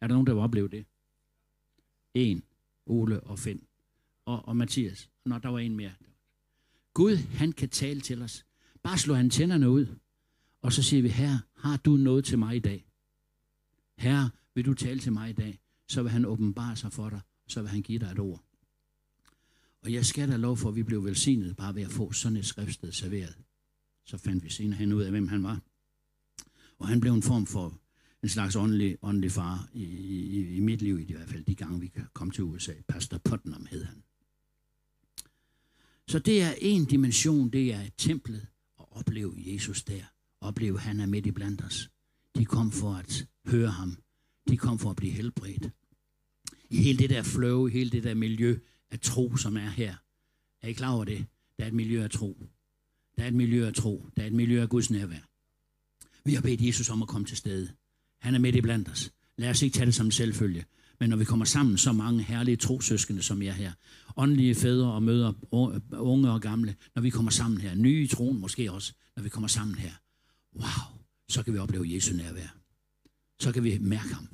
[0.00, 0.86] Er der nogen, der vil opleve det?
[2.14, 2.42] En,
[2.86, 3.62] Ole og Finn
[4.24, 5.10] og, og Mathias.
[5.24, 5.92] Nå, der var en mere.
[6.94, 8.46] Gud, han kan tale til os.
[8.82, 9.86] Bare slå antennerne ud,
[10.62, 12.86] og så siger vi, her har du noget til mig i dag?
[13.96, 15.60] Herre, vil du tale til mig i dag?
[15.88, 18.44] Så vil han åbenbare sig for dig, så vil han give dig et ord.
[19.82, 22.36] Og jeg skal da lov for, at vi blev velsignet bare ved at få sådan
[22.36, 23.36] et skriftsted serveret.
[24.08, 25.60] Så fandt vi senere hen ud af, hvem han var.
[26.78, 27.80] Og han blev en form for
[28.22, 31.80] en slags åndelig, åndelig far i, i, i mit liv, i hvert fald de gange,
[31.80, 32.72] vi kom til USA.
[32.88, 34.02] Pastor Putnam hed han.
[36.08, 38.46] Så det er en dimension, det er templet,
[38.80, 40.02] at opleve Jesus der.
[40.40, 41.90] Opleve, han er midt i blandt os.
[42.36, 43.96] De kom for at høre ham.
[44.48, 45.70] De kom for at blive helbredt.
[46.70, 48.58] I hele det der flow, i hele det der miljø
[48.90, 49.96] af tro, som er her.
[50.62, 51.26] Er I klar over det?
[51.58, 52.48] Der er et miljø af tro.
[53.18, 54.06] Der er et miljø af tro.
[54.16, 55.28] Der er et miljø af Guds nærvær.
[56.24, 57.68] Vi har bedt Jesus om at komme til stede.
[58.20, 59.12] Han er midt i blandt os.
[59.36, 60.64] Lad os ikke tage det som en selvfølge.
[61.00, 63.72] Men når vi kommer sammen, så mange herlige trosøskende, som jeg her,
[64.16, 65.32] åndelige fædre og møder,
[65.92, 69.28] unge og gamle, når vi kommer sammen her, nye i troen måske også, når vi
[69.28, 69.92] kommer sammen her,
[70.54, 72.56] wow, så kan vi opleve Jesu nærvær.
[73.40, 74.28] Så kan vi mærke ham.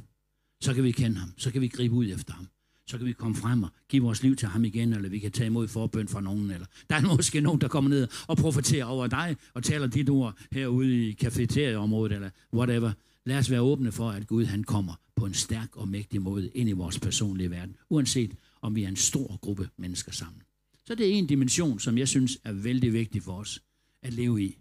[0.62, 1.32] Så kan vi kende ham.
[1.36, 2.48] Så kan vi gribe ud efter ham.
[2.86, 5.32] Så kan vi komme frem og give vores liv til ham igen, eller vi kan
[5.32, 6.50] tage imod forbøn fra nogen.
[6.50, 10.08] Eller der er måske nogen, der kommer ned og profeterer over dig, og taler dit
[10.08, 12.92] ord herude i kafeterieområdet, eller whatever.
[13.26, 16.50] Lad os være åbne for, at Gud han kommer på en stærk og mægtig måde
[16.50, 20.42] ind i vores personlige verden, uanset om vi er en stor gruppe mennesker sammen.
[20.86, 23.62] Så det er en dimension, som jeg synes er vældig vigtig for os
[24.02, 24.58] at leve i.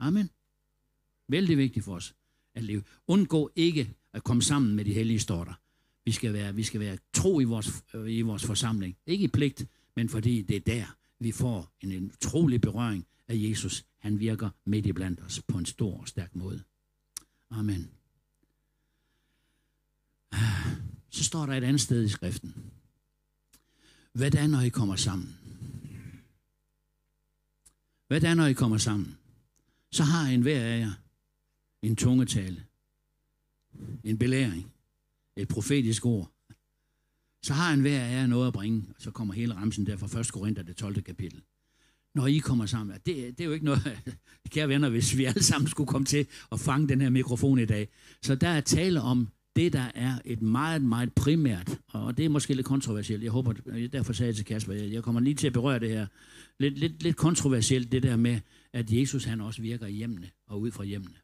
[0.00, 0.30] Amen.
[1.28, 2.14] Vældig vigtigt for os
[2.54, 2.82] at leve.
[3.06, 5.52] Undgå ikke at komme sammen med de hellige storter.
[6.06, 8.96] Vi skal være, vi skal være tro i vores, øh, i vores forsamling.
[9.06, 9.66] Ikke i pligt,
[9.96, 13.84] men fordi det er der, vi får en, utrolig berøring af Jesus.
[13.98, 16.62] Han virker midt i blandt os på en stor og stærk måde.
[17.50, 17.90] Amen.
[21.10, 22.54] Så står der et andet sted i skriften.
[24.12, 25.36] Hvad er når I kommer sammen?
[28.08, 29.18] Hvad er når I kommer sammen?
[29.90, 30.92] Så har en hver af jer
[31.82, 32.64] en tungetale,
[34.04, 34.72] en belæring,
[35.36, 36.32] et profetisk ord.
[37.42, 39.96] Så har en hver af jer noget at bringe, og så kommer hele ramsen der
[39.96, 40.32] fra 1.
[40.32, 41.02] Korinther, det 12.
[41.02, 41.42] kapitel.
[42.14, 44.14] Når I kommer sammen, det, det er jo ikke noget,
[44.52, 47.64] kære venner, hvis vi alle sammen skulle komme til at fange den her mikrofon i
[47.64, 47.88] dag.
[48.22, 52.28] Så der er tale om det, der er et meget, meget primært, og det er
[52.28, 53.22] måske lidt kontroversielt.
[53.22, 53.52] Jeg håber,
[53.92, 56.06] derfor sagde jeg til Kasper, jeg kommer lige til at berøre det her.
[56.60, 58.40] Lidt, lidt, lidt kontroversielt, det der med,
[58.72, 61.14] at Jesus han også virker i hjemmene og ud fra hjemmene.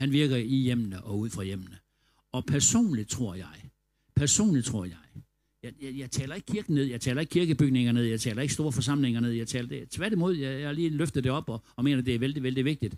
[0.00, 1.76] Han virker i hjemmene og ud fra hjemmene.
[2.34, 3.70] Og personligt tror jeg,
[4.16, 4.96] personligt tror jeg,
[5.62, 8.54] jeg, jeg, jeg taler ikke kirken ned, jeg taler ikke kirkebygninger ned, jeg taler ikke
[8.54, 9.90] store forsamlinger ned, jeg taler det.
[9.90, 12.64] Tværtimod, jeg, jeg har lige løftet det op og, og mener, det er vældig, vældig
[12.64, 12.96] vigtigt,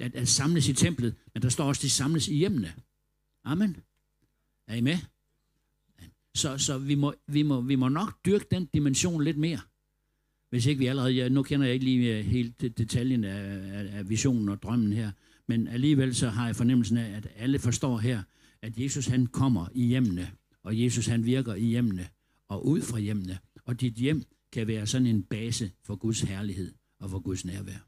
[0.00, 2.72] at, at samles i templet, men der står også, at de samles i hjemmene.
[3.44, 3.76] Amen.
[4.68, 4.98] Er I med?
[6.34, 9.60] Så, så vi, må, vi, må, vi må nok dyrke den dimension lidt mere.
[10.50, 13.44] Hvis ikke vi allerede, ja, nu kender jeg ikke lige øh, helt detaljen af,
[13.78, 15.12] af, af visionen og drømmen her,
[15.46, 18.22] men alligevel så har jeg fornemmelsen af, at alle forstår her,
[18.64, 20.30] at Jesus han kommer i hjemmene,
[20.62, 22.08] og Jesus han virker i hjemmene
[22.48, 23.38] og ud fra hjemmene.
[23.64, 24.22] Og dit hjem
[24.52, 27.86] kan være sådan en base for Guds herlighed og for Guds nærvær.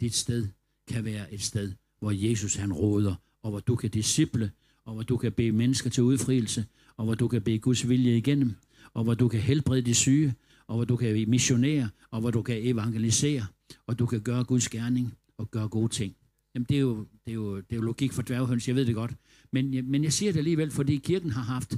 [0.00, 0.48] Dit sted
[0.88, 4.50] kan være et sted, hvor Jesus han råder, og hvor du kan disciple,
[4.84, 6.66] og hvor du kan bede mennesker til udfrielse,
[6.96, 8.54] og hvor du kan bede Guds vilje igennem,
[8.94, 10.34] og hvor du kan helbrede de syge,
[10.66, 13.46] og hvor du kan missionere, og hvor du kan evangelisere,
[13.86, 16.16] og du kan gøre Guds gerning og gøre gode ting.
[16.56, 18.86] Jamen, det er jo, det er jo, det er jo logik for dværghøns, jeg ved
[18.86, 19.12] det godt.
[19.52, 21.76] Men, men jeg siger det alligevel, fordi kirken har haft,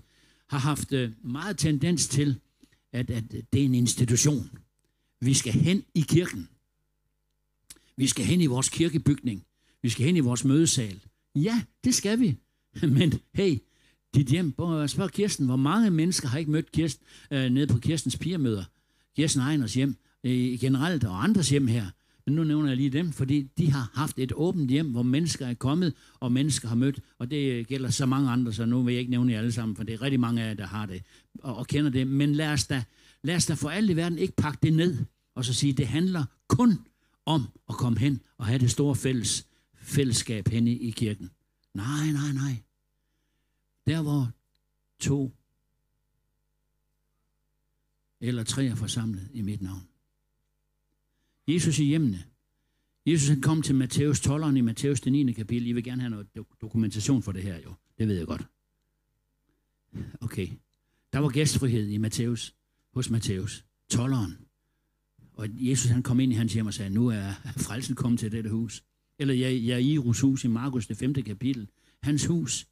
[0.48, 2.40] har haft øh, meget tendens til,
[2.92, 4.50] at, at det er en institution.
[5.20, 6.48] Vi skal hen i kirken.
[7.96, 9.44] Vi skal hen i vores kirkebygning.
[9.82, 11.00] Vi skal hen i vores mødesal.
[11.34, 12.36] Ja, det skal vi.
[12.98, 13.58] Men hey,
[14.14, 14.54] dit hjem,
[14.88, 18.64] spørg Kirsten, hvor mange mennesker har ikke mødt Kirsten øh, nede på Kirstens pigermøder?
[19.16, 21.86] Kirsten Ejners hjem øh, generelt, og andres hjem her.
[22.28, 25.46] Men nu nævner jeg lige dem, fordi de har haft et åbent hjem, hvor mennesker
[25.46, 28.92] er kommet, og mennesker har mødt, og det gælder så mange andre, så nu vil
[28.92, 30.86] jeg ikke nævne jer alle sammen, for det er rigtig mange af jer, der har
[30.86, 31.02] det,
[31.42, 32.06] og, og kender det.
[32.06, 32.84] Men lad os, da,
[33.22, 34.96] lad os da for alt i verden ikke pakke det ned,
[35.34, 36.78] og så sige, det handler kun
[37.26, 41.30] om at komme hen og have det store fælles, fællesskab henne i kirken.
[41.74, 42.62] Nej, nej, nej.
[43.86, 44.30] Der hvor
[45.00, 45.32] to
[48.20, 49.87] eller tre er forsamlet i mit navn.
[51.48, 52.24] Jesus i hjemmene.
[53.06, 55.32] Jesus han kom til Matthæus 12 i Matthæus den 9.
[55.32, 55.66] kapitel.
[55.68, 56.26] I vil gerne have noget
[56.60, 57.74] dokumentation for det her jo.
[57.98, 58.46] Det ved jeg godt.
[60.20, 60.48] Okay.
[61.12, 62.54] Der var gæstfrihed i Matthæus,
[62.94, 63.64] hos Matthæus.
[63.94, 64.32] 12'eren.
[65.32, 68.32] Og Jesus han kom ind i hans hjem og sagde, nu er frelsen kommet til
[68.32, 68.84] dette hus.
[69.18, 71.14] Eller Jairus hus i Markus det 5.
[71.14, 71.68] kapitel.
[72.02, 72.68] Hans hus.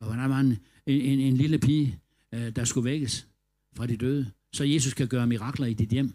[0.00, 1.98] Og der var en, en, en lille pige,
[2.32, 3.28] øh, der skulle vækkes
[3.76, 4.30] fra de døde.
[4.52, 6.14] Så Jesus kan gøre mirakler i dit hjem.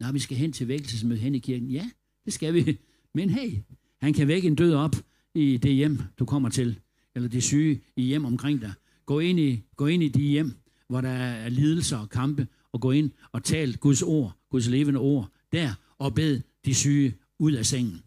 [0.00, 1.70] Når vi skal hen til vækkelsesmødet hen i kirken.
[1.70, 1.90] Ja,
[2.24, 2.78] det skal vi.
[3.14, 3.52] Men hey,
[4.00, 4.96] han kan vække en død op
[5.34, 6.80] i det hjem, du kommer til.
[7.14, 8.72] Eller det syge i hjem omkring dig.
[9.06, 10.52] Gå ind i, gå ind i de hjem,
[10.88, 15.00] hvor der er lidelser og kampe, og gå ind og tal Guds ord, Guds levende
[15.00, 18.02] ord, der, og bed de syge ud af sengen.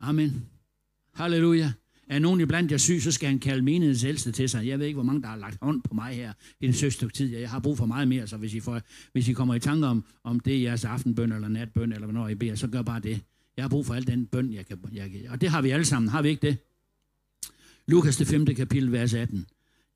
[0.00, 0.46] Amen.
[1.14, 1.72] Halleluja.
[2.08, 4.66] Er nogen iblandt jer syg, så skal han kalde menighedens ældste til sig.
[4.66, 7.08] Jeg ved ikke, hvor mange, der har lagt hånd på mig her i den søste
[7.08, 7.36] tid.
[7.36, 8.80] Jeg har brug for meget mere, så hvis I, får,
[9.12, 12.28] hvis I kommer i tanke om, om det er jeres aftenbøn eller natbøn, eller hvornår
[12.28, 13.20] I beder, så gør bare det.
[13.56, 15.20] Jeg har brug for al den bøn, jeg kan, jeg kan.
[15.28, 16.56] Og det har vi alle sammen, har vi ikke det?
[17.86, 18.46] Lukas det 5.
[18.46, 19.46] kapitel, vers 18.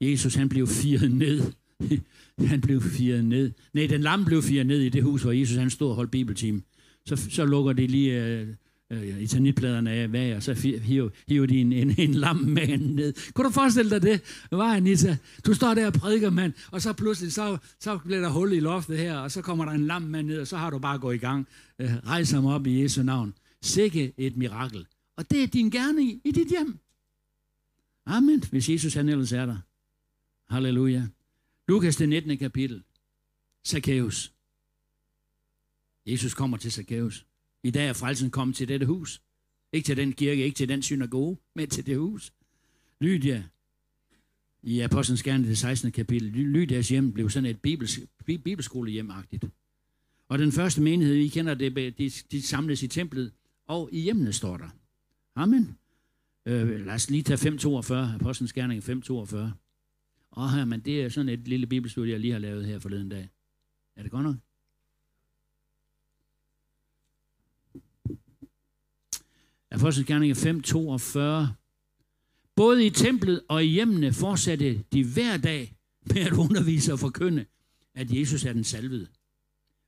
[0.01, 1.43] Jesus, han blev firet ned.
[2.53, 3.53] han blev firet ned.
[3.73, 6.11] Nej, den lam blev firet ned i det hus, hvor Jesus han stod og holdt
[6.11, 6.63] bibeltime.
[7.07, 8.49] Så, så lukker de lige øh,
[8.91, 13.33] øh, eternitpladerne af hvad, og så hiver, hiver de en, en, en lam mand ned.
[13.33, 14.47] Kunne du forestille dig det?
[14.51, 15.17] Var Anita?
[15.47, 18.61] Du står der og prædiker, mand, og så pludselig, så, så bliver der hul i
[18.61, 20.99] loftet her, og så kommer der en lam mand ned, og så har du bare
[20.99, 21.49] gået i gang.
[21.79, 23.35] Øh, rejs ham op i Jesu navn.
[23.63, 24.87] Sikke et mirakel.
[25.17, 26.79] Og det er din gerne i dit hjem.
[28.07, 29.57] Amen, hvis Jesus han ellers er der.
[30.51, 31.07] Halleluja.
[31.69, 32.39] Lukas det 19.
[32.39, 32.83] kapitel.
[33.67, 34.33] Zacchaeus.
[36.07, 37.28] Jesus kommer til Zacchaeus.
[37.69, 39.23] I dag er frelsen kommet til dette hus.
[39.73, 42.33] Ikke til den kirke, ikke til den synagoge, men til det hus.
[43.01, 43.45] Lydia,
[44.63, 45.93] i Apostlenes Gerne, det 16.
[45.93, 49.45] kapitel, Lydias hjem blev sådan et bibels, bibelskolehjemagtigt.
[50.29, 53.33] Og den første menighed, I kender det, de, de samles i templet,
[53.67, 54.69] og i hjemmene står der.
[55.35, 55.79] Amen.
[56.47, 59.53] Øh, lad os lige tage 542, Apostlenes Gerning 542.
[60.37, 63.09] Åh, her, men det er sådan et lille bibelstudie, jeg lige har lavet her forleden
[63.09, 63.29] dag.
[63.97, 64.37] Er det godt nok?
[69.71, 71.55] Apostelgerninger 5, 42.
[72.57, 75.77] Både i templet og i hjemmene fortsatte de hver dag
[76.07, 77.45] med at undervise og forkynde,
[77.95, 79.07] at Jesus er den salvede.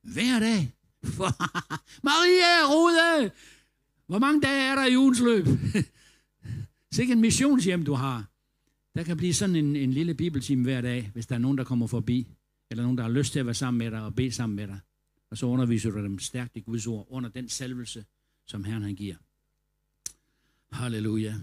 [0.03, 0.71] Hver dag.
[2.09, 3.31] Maria Rode!
[4.07, 5.45] Hvor mange dage er der i ugens løb?
[6.95, 8.29] Sikke en missionshjem, du har.
[8.95, 11.63] Der kan blive sådan en, en lille bibeltime hver dag, hvis der er nogen, der
[11.63, 12.27] kommer forbi,
[12.71, 14.67] eller nogen, der har lyst til at være sammen med dig og bede sammen med
[14.67, 14.79] dig.
[15.31, 18.05] Og så underviser du dem stærkt i Guds ord under den salvelse,
[18.47, 19.15] som Herren han giver.
[20.71, 21.35] Halleluja.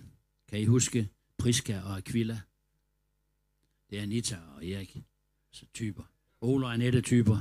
[0.48, 2.40] Kan I huske Priska og Aquila?
[3.90, 5.04] Det er Anita og Erik.
[5.52, 6.02] Så typer.
[6.40, 7.38] Ole og Annette typer.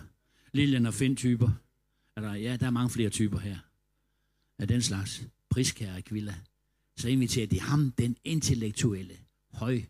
[0.54, 1.50] Lillian og Finn typer.
[2.16, 3.58] Er der, ja, der er mange flere typer her.
[4.60, 5.28] Af den slags.
[5.50, 6.36] Priska og Aquila.
[6.98, 9.18] Så inviterer de ham, den intellektuelle,
[9.52, 9.82] høj,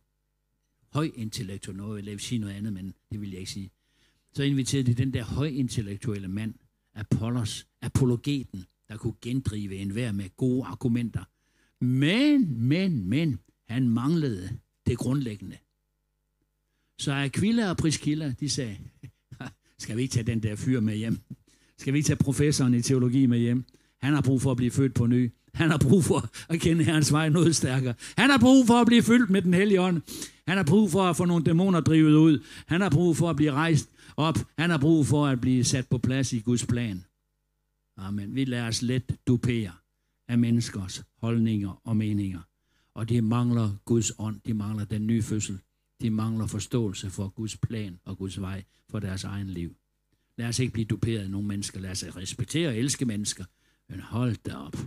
[0.93, 3.71] høj intellektuelle, noget, jeg vil sige noget andet, men det vil jeg ikke sige.
[4.33, 6.53] Så inviterer de den der højintellektuelle mand,
[6.93, 11.23] Apollos, apologeten, der kunne gendrive enhver med gode argumenter,
[11.81, 14.49] men, men, men, han manglede
[14.85, 15.57] det grundlæggende.
[16.99, 18.77] Så Aquila og Priscilla, de sagde,
[19.79, 21.19] skal vi ikke tage den der fyr med hjem?
[21.77, 23.63] Skal vi ikke tage professoren i teologi med hjem?
[24.01, 25.31] Han har brug for at blive født på ny.
[25.53, 27.93] Han har brug for at kende Herrens vej noget stærkere.
[28.17, 30.01] Han har brug for at blive fyldt med den hellige ånd.
[30.47, 32.43] Han har brug for at få nogle dæmoner drivet ud.
[32.65, 34.37] Han har brug for at blive rejst op.
[34.57, 37.03] Han har brug for at blive sat på plads i Guds plan.
[37.97, 38.35] Amen.
[38.35, 39.71] Vi lader os let dupere
[40.27, 42.41] af menneskers holdninger og meninger.
[42.93, 45.59] Og det mangler Guds ånd, de mangler den nye fødsel.
[46.01, 49.75] De mangler forståelse for Guds plan og Guds vej for deres egen liv.
[50.37, 51.79] Lad os ikke blive duperet af nogle mennesker.
[51.79, 53.45] Lad os respektere og elske mennesker.
[53.89, 54.77] Men hold da op.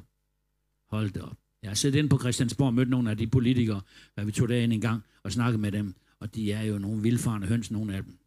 [0.90, 1.36] Hold da op.
[1.62, 3.80] Jeg har siddet ind på Christiansborg og mødt nogle af de politikere,
[4.14, 5.94] hvad vi tog derind en gang og snakkede med dem.
[6.20, 8.18] Og de er jo nogle vildfarende høns, nogle af dem.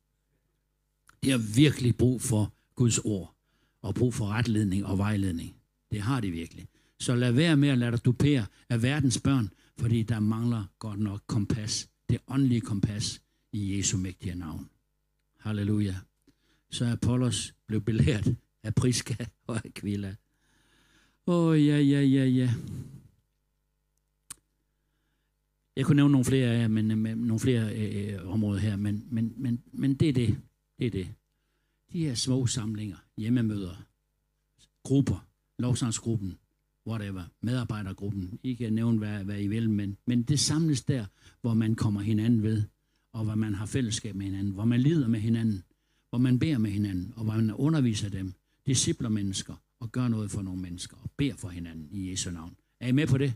[1.24, 3.36] De har virkelig brug for Guds ord.
[3.82, 5.56] Og brug for retledning og vejledning.
[5.92, 6.68] Det har de virkelig.
[7.04, 11.00] Så lad være med at lade dig dupere af verdens børn, fordi der mangler godt
[11.00, 11.90] nok kompas.
[12.10, 14.70] Det åndelige kompas i Jesu mægtige navn.
[15.40, 15.96] Halleluja.
[16.72, 18.30] Så Apollos blev belært
[18.64, 19.16] af Priska
[19.48, 20.16] og Aquila.
[21.28, 22.54] Åh, oh, ja, ja, ja, ja.
[25.76, 29.34] Jeg kunne nævne nogle flere af men, men, nogle flere øh, områder her, men, men,
[29.38, 30.38] men, men det er det.
[30.80, 31.08] Det er det.
[31.94, 33.76] De her små samlinger, hjemmemøder,
[34.84, 35.28] grupper,
[35.60, 36.38] lovsangsgruppen,
[36.88, 41.06] whatever, medarbejdergruppen, I kan nævne, hvad, hvad I vil, men, men det samles der,
[41.42, 42.64] hvor man kommer hinanden ved,
[43.14, 45.64] og hvor man har fællesskab med hinanden, hvor man lider med hinanden,
[46.10, 48.34] hvor man beder med hinanden, og hvor man underviser dem,
[48.68, 52.56] discipler mennesker, og gør noget for nogle mennesker, og beder for hinanden i Jesu navn.
[52.80, 53.34] Er I med på det?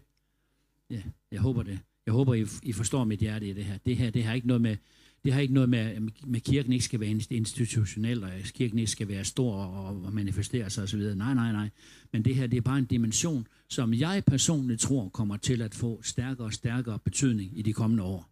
[0.90, 1.80] Ja, jeg håber det.
[2.06, 3.78] Jeg håber, I, I forstår mit hjerte i det her.
[3.78, 4.78] Det her, det har ikke noget med,
[5.24, 9.08] det har ikke noget med, med kirken ikke skal være institutionel, og kirken ikke skal
[9.08, 11.00] være stor og, og manifestere sig osv.
[11.00, 11.70] Nej, nej, nej.
[12.14, 15.76] Men det her, det er bare en dimension, som jeg personligt tror kommer til at
[15.76, 18.30] få stærkere og stærkere betydning i de kommende år.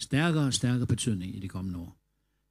[0.00, 1.98] Stærkere og stærkere betydning i de kommende år.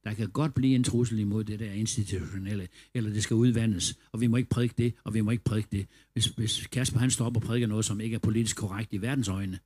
[0.04, 4.20] Der kan godt blive en trussel imod det der institutionelle, eller det skal udvandes, og
[4.20, 5.86] vi må ikke prædike det, og vi må ikke prædike det.
[6.12, 9.02] Hvis, hvis Kasper han står op og prædiker noget, som ikke er politisk korrekt i
[9.02, 9.58] verdens øjne,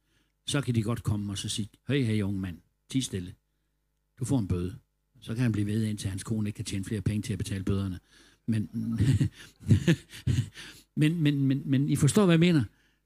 [0.46, 2.58] så kan de godt komme og så sige, hey, hey, unge mand,
[2.90, 3.34] ti stille.
[4.18, 4.78] Du får en bøde.
[5.20, 7.38] Så kan han blive ved, indtil hans kone ikke kan tjene flere penge til at
[7.38, 8.00] betale bøderne.
[8.46, 8.70] Men,
[11.00, 12.64] men, men, men, men I forstår, hvad jeg mener?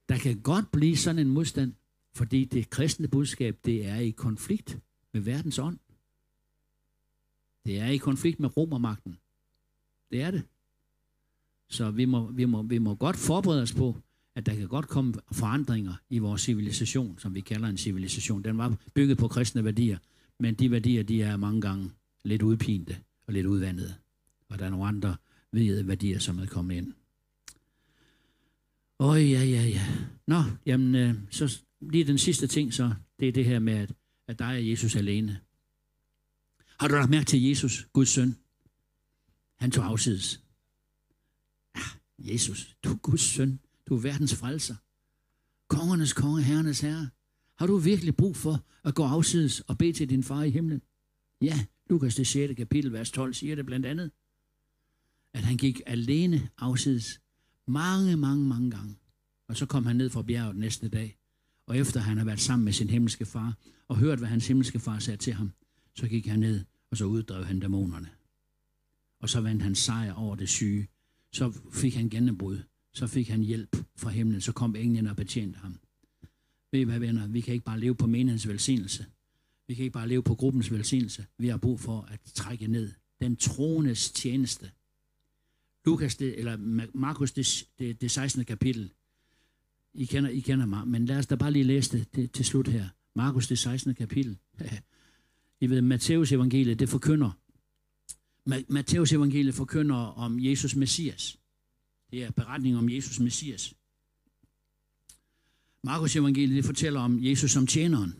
[0.08, 1.72] Der kan godt blive sådan en modstand,
[2.14, 4.78] fordi det kristne budskab, det er i konflikt
[5.12, 5.78] med verdens ånd.
[7.66, 9.18] Det er i konflikt med romermagten.
[10.10, 10.42] Det er det.
[11.68, 13.96] Så vi må, vi, må, vi må godt forberede os på,
[14.34, 18.42] at der kan godt komme forandringer i vores civilisation, som vi kalder en civilisation.
[18.42, 19.98] Den var bygget på kristne værdier,
[20.40, 21.90] men de værdier, de er mange gange
[22.24, 23.94] lidt udpinte og lidt udvandede.
[24.48, 25.16] Og der er nogle andre
[25.50, 26.92] hvide værdier, som er kommet ind.
[28.98, 29.86] Åh, oh, ja, ja, ja.
[30.26, 33.92] Nå, jamen, øh, så lige den sidste ting, så, det er det her med, at,
[34.28, 35.40] at dig er Jesus alene.
[36.78, 38.36] Har du lagt mærke til Jesus, Guds søn?
[39.56, 40.40] Han tog afsides.
[41.76, 41.82] Ja,
[42.18, 43.60] Jesus, du er Guds søn.
[43.86, 44.76] Du er verdens frelser.
[45.68, 47.08] Kongernes konge, herrenes herre.
[47.60, 50.82] Har du virkelig brug for at gå afsides og bede til din far i himlen?
[51.40, 52.54] Ja, Lukas det 6.
[52.56, 54.10] kapitel, vers 12 siger det blandt andet.
[55.34, 57.20] At han gik alene afsides
[57.66, 58.96] mange, mange, mange gange.
[59.48, 61.18] Og så kom han ned fra bjerget næste dag.
[61.66, 64.78] Og efter han har været sammen med sin himmelske far og hørt, hvad hans himmelske
[64.78, 65.52] far sagde til ham,
[65.94, 68.10] så gik han ned, og så uddrev han dæmonerne.
[69.20, 70.88] Og så vandt han sejr over det syge.
[71.32, 72.58] Så fik han gennembrud.
[72.94, 74.40] Så fik han hjælp fra himlen.
[74.40, 75.78] Så kom englen og betjente ham.
[76.72, 77.26] Ved I hvad, venner?
[77.26, 79.06] Vi kan ikke bare leve på menighedens velsignelse.
[79.68, 81.26] Vi kan ikke bare leve på gruppens velsignelse.
[81.38, 84.70] Vi har brug for at trække ned den troendes tjeneste.
[85.84, 86.56] Lukas, det, eller
[86.94, 88.44] Markus, det, det, det 16.
[88.44, 88.92] kapitel.
[89.94, 92.44] I kender, I kender mig, men lad os da bare lige læse det, det til
[92.44, 92.88] slut her.
[93.14, 93.94] Markus, det 16.
[93.94, 94.38] kapitel.
[95.60, 97.30] I ved, Matteus evangeliet, det forkynder.
[98.72, 101.38] Matteus evangeliet forkynder om Jesus Messias.
[102.10, 103.74] Det er beretning om Jesus Messias.
[105.90, 108.14] Markus evangeliet det fortæller om Jesus som tjeneren.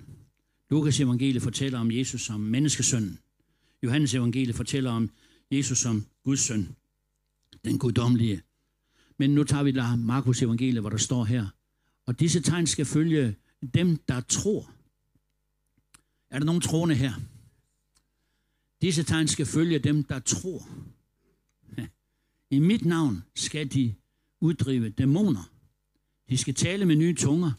[0.71, 3.19] Lukas evangeliet fortæller om Jesus som menneskesønnen.
[3.83, 5.11] Johannes evangeliet fortæller om
[5.51, 6.69] Jesus som Guds søn.
[7.65, 8.43] Den guddommelige.
[9.19, 11.47] Men nu tager vi der Markus evangeliet, hvor der står her.
[12.07, 13.37] Og disse tegn skal følge
[13.75, 14.71] dem, der tror.
[16.31, 17.13] Er der nogen troende her?
[18.83, 20.69] Disse tegn skal følge dem, der tror.
[22.57, 23.95] I mit navn skal de
[24.41, 25.60] uddrive dæmoner.
[26.31, 27.53] De skal tale med nye tunger.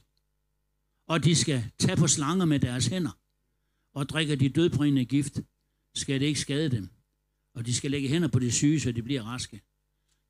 [1.07, 3.11] Og de skal tage på slanger med deres hænder.
[3.93, 5.39] Og drikker de dødbringende gift,
[5.95, 6.89] skal det ikke skade dem.
[7.53, 9.61] Og de skal lægge hænder på de syge, så de bliver raske.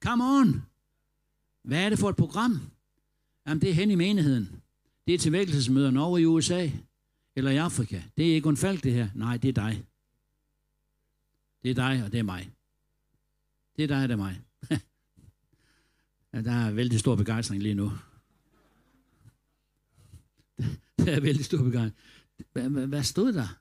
[0.04, 0.62] Come on!
[1.64, 2.60] Hvad er det for et program?
[3.48, 4.62] Jamen, det er hen i menigheden.
[5.08, 6.70] Det er til vækkelsesmøderne over i USA
[7.36, 8.02] eller i Afrika.
[8.18, 9.10] Det er ikke en det her.
[9.16, 9.86] Nej, det er dig.
[11.64, 12.52] Det er dig, og det er mig.
[13.76, 14.42] Det er dig, og det er mig.
[16.46, 17.92] der er vældig stor begejstring lige nu.
[21.06, 22.88] Der er vældig stor begejstring.
[22.88, 23.58] Hvad stod der?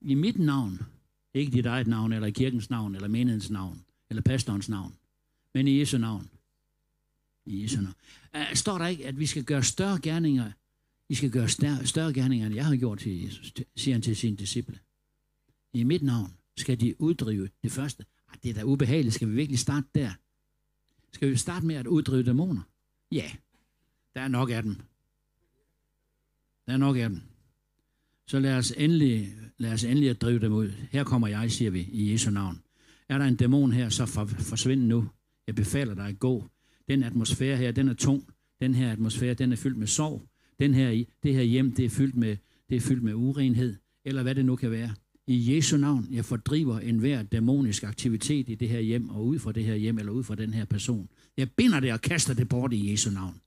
[0.00, 0.80] I mit navn.
[1.34, 4.94] Ikke dit eget navn, eller kirkens navn, eller menighedens navn, eller pastorens navn.
[5.54, 6.30] Men i Jesu navn.
[7.46, 7.94] I Jesu navn.
[8.54, 10.52] Står der ikke, at vi skal gøre større gerninger?
[11.08, 14.16] I skal gøre større, større gerninger, end jeg har gjort til Jesus, siger han til
[14.16, 14.78] sine disciple.
[15.72, 18.04] I mit navn skal de uddrive det første.
[18.28, 19.14] Ej, det er da ubehageligt.
[19.14, 20.10] Skal vi virkelig starte der?
[21.12, 22.62] Skal vi starte med at uddrive dæmoner?
[23.12, 23.30] Ja,
[24.14, 24.76] der er nok af dem.
[26.66, 27.20] Der er nok af dem.
[28.26, 30.72] Så lad os endelig, lad os endelig at drive dem ud.
[30.90, 32.60] Her kommer jeg, siger vi, i Jesu navn.
[33.08, 35.08] Er der en dæmon her, så for, forsvind nu.
[35.46, 36.44] Jeg befaler dig at gå.
[36.88, 38.24] Den atmosfære her, den er tung.
[38.60, 40.22] Den her atmosfære, den er fyldt med sorg.
[40.60, 42.36] Den her, det her hjem, det er fyldt med,
[42.68, 44.94] det er fyldt med urenhed, eller hvad det nu kan være.
[45.26, 49.52] I Jesu navn, jeg fordriver enhver dæmonisk aktivitet i det her hjem, og ud fra
[49.52, 51.08] det her hjem, eller ud fra den her person.
[51.36, 53.40] Jeg binder det og kaster det bort i Jesu navn.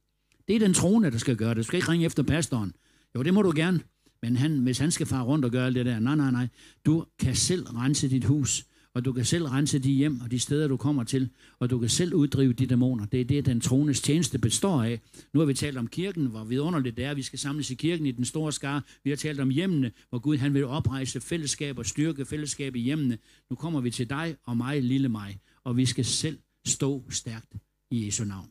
[0.48, 1.58] Det er den troende, der skal gøre det.
[1.58, 2.74] Du skal ikke ringe efter pastoren.
[3.16, 3.80] Jo, det må du gerne.
[4.22, 6.48] Men han, hvis han skal fare rundt og gøre alt det der, nej, nej, nej.
[6.86, 10.40] Du kan selv rense dit hus, og du kan selv rense de hjem og de
[10.40, 11.30] steder, du kommer til,
[11.60, 13.06] og du kan selv uddrive de dæmoner.
[13.06, 15.02] Det er det, den trones tjeneste består af.
[15.34, 18.06] Nu har vi talt om kirken, hvor vidunderligt det er, vi skal samles i kirken
[18.06, 18.82] i den store skare.
[19.04, 22.80] Vi har talt om hjemmene, hvor Gud han vil oprejse fællesskab og styrke fællesskab i
[22.80, 23.18] hjemmene.
[23.50, 27.54] Nu kommer vi til dig og mig, lille mig, og vi skal selv stå stærkt
[27.92, 28.50] i Jesu navn.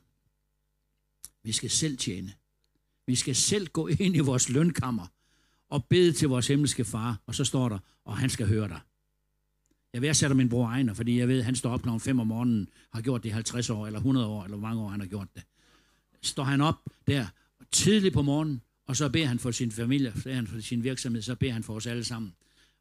[1.44, 2.32] Vi skal selv tjene.
[3.08, 5.06] Vi skal selv gå ind i vores lønkammer
[5.68, 8.80] og bede til vores himmelske far, og så står der, og han skal høre dig.
[9.92, 12.26] Jeg værdsætter min bror Ejner, fordi jeg ved, at han står op klokken 5 om
[12.26, 15.00] morgenen, har gjort det i 50 år, eller 100 år, eller hvor mange år han
[15.00, 15.42] har gjort det.
[16.22, 17.26] Står han op der
[17.72, 21.22] tidligt på morgenen, og så beder han for sin familie, beder han for sin virksomhed,
[21.22, 22.34] så beder han for os alle sammen.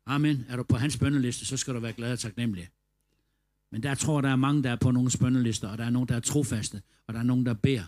[0.06, 0.46] Amen.
[0.50, 2.70] Er du på hans bønneliste, så skal du være glad og taknemmelig.
[3.72, 6.10] Men der tror der er mange, der er på nogle bønnelister, og der er nogen,
[6.10, 7.84] der er trofaste, og der er nogen, der beder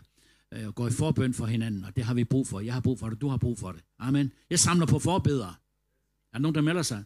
[0.54, 2.60] Øh, og går i forbøn for hinanden, og det har vi brug for.
[2.60, 3.84] Jeg har brug for det, du har brug for det.
[4.00, 4.32] Amen.
[4.50, 5.56] Jeg samler på forbedere.
[6.34, 7.04] Er der nogen, der melder sig?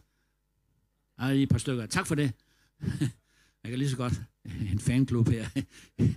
[1.18, 1.86] Jeg har lige et par stykker.
[1.86, 2.32] Tak for det.
[3.62, 4.22] Jeg kan lige så godt
[4.72, 5.48] en fanklub her.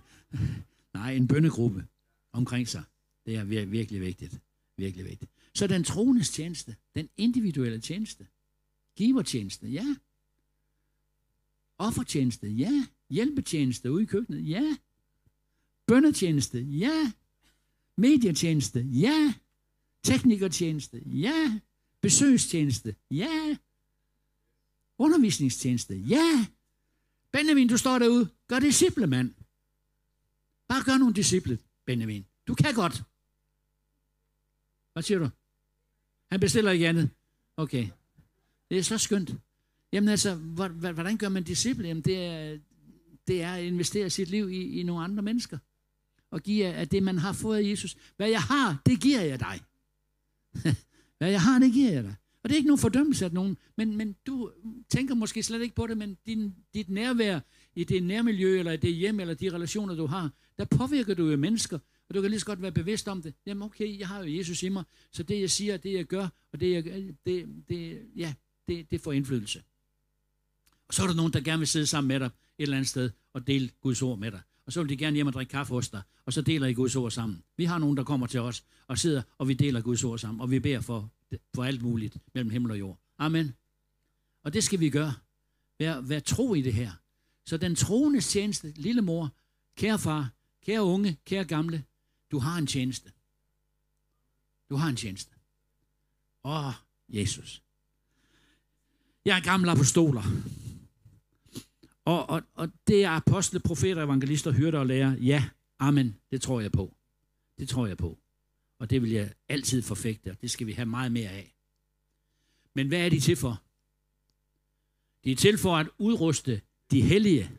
[0.93, 1.85] Nej, en bønnegruppe
[2.31, 2.83] omkring sig.
[3.25, 4.41] Det er virkelig vigtigt.
[4.77, 5.31] Virkelig vigtigt.
[5.55, 8.27] Så den troendes tjeneste, den individuelle tjeneste,
[8.95, 9.95] givertjeneste, ja.
[11.77, 12.87] Offertjeneste, ja.
[13.09, 14.77] Hjælpetjeneste ude i køkkenet, ja.
[15.87, 17.11] Bøndetjeneste, ja.
[17.97, 19.33] Medietjeneste, ja.
[20.03, 21.59] Teknikertjeneste, ja.
[22.01, 23.57] Besøgstjeneste, ja.
[24.97, 26.45] Undervisningstjeneste, ja.
[27.31, 28.29] Benjamin, du står derude.
[28.47, 29.33] Gør disciple, mand.
[30.67, 32.25] Bare gør nogle disciple, Benjamin.
[32.47, 33.03] Du kan godt.
[34.93, 35.29] Hvad siger du?
[36.31, 37.09] Han bestiller ikke andet.
[37.57, 37.87] Okay.
[38.69, 39.35] Det er så skønt.
[39.91, 41.87] Jamen altså, hvordan gør man disciple?
[41.87, 42.59] Jamen det er,
[43.27, 45.57] det er at investere sit liv i, i nogle andre mennesker.
[46.31, 47.95] Og give af det, man har fået af Jesus.
[48.17, 49.59] Hvad jeg har, det giver jeg dig.
[51.17, 52.15] Hvad jeg har, det giver jeg dig.
[52.43, 54.51] Og det er ikke nogen fordømmelse af nogen, men, men du
[54.89, 57.39] tænker måske slet ikke på det, men din, dit nærvær
[57.75, 61.29] i det nærmiljø, eller i det hjem, eller de relationer, du har, der påvirker du
[61.29, 63.33] jo mennesker, og du kan lige så godt være bevidst om det.
[63.45, 66.27] Jamen okay, jeg har jo Jesus i mig, så det jeg siger, det jeg gør,
[66.53, 66.83] og det jeg
[67.25, 68.33] det, det, ja,
[68.67, 69.63] det, det får indflydelse.
[70.87, 72.89] Og så er der nogen, der gerne vil sidde sammen med dig et eller andet
[72.89, 74.41] sted og dele Guds ord med dig.
[74.67, 76.73] Og så vil de gerne hjem og drikke kaffe hos dig, og så deler I
[76.73, 77.43] Guds ord sammen.
[77.57, 80.41] Vi har nogen, der kommer til os og sidder, og vi deler Guds ord sammen,
[80.41, 81.11] og vi beder for,
[81.55, 82.99] for alt muligt mellem himmel og jord.
[83.17, 83.55] Amen.
[84.43, 85.13] Og det skal vi gøre.
[85.79, 86.91] Vær, vær tro i det her.
[87.45, 89.35] Så den troende tjeneste, lille mor,
[89.75, 90.29] kære far,
[90.65, 91.83] kære unge, kære gamle,
[92.31, 93.11] du har en tjeneste.
[94.69, 95.31] Du har en tjeneste.
[96.43, 96.73] Åh,
[97.09, 97.63] Jesus.
[99.25, 100.23] Jeg er gammel apostoler.
[102.07, 105.15] Og, og, og det er apostle, profeter, evangelister, hyrder og lærer.
[105.15, 105.49] Ja,
[105.79, 106.95] amen, det tror jeg på.
[107.57, 108.17] Det tror jeg på.
[108.79, 111.55] Og det vil jeg altid forfægte, og det skal vi have meget mere af.
[112.75, 113.63] Men hvad er de til for?
[115.23, 117.51] De er til for at udruste de hellige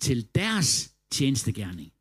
[0.00, 1.92] til deres tjenestegærning.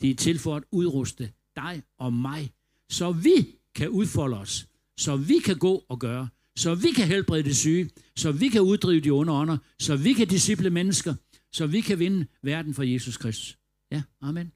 [0.00, 2.52] De er til for at udruste dig og mig,
[2.90, 7.42] så vi kan udfolde os, så vi kan gå og gøre, så vi kan helbrede
[7.42, 11.14] de syge, så vi kan uddrive de onde ånder, så vi kan disciple mennesker,
[11.52, 13.58] så vi kan vinde verden for Jesus Kristus.
[13.90, 14.52] Ja, amen.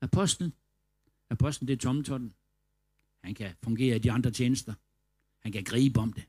[0.00, 0.52] Apostlen,
[1.30, 2.34] apostlen det er tomtotten.
[3.24, 4.74] Han kan fungere i de andre tjenester.
[5.42, 6.24] Han kan gribe om det.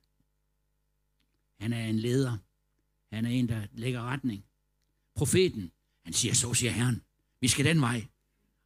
[1.60, 2.38] Han er en leder.
[3.12, 4.46] Han er en, der lægger retning.
[5.16, 5.72] Profeten,
[6.04, 7.02] han siger, så siger Herren,
[7.42, 8.08] vi skal den vej.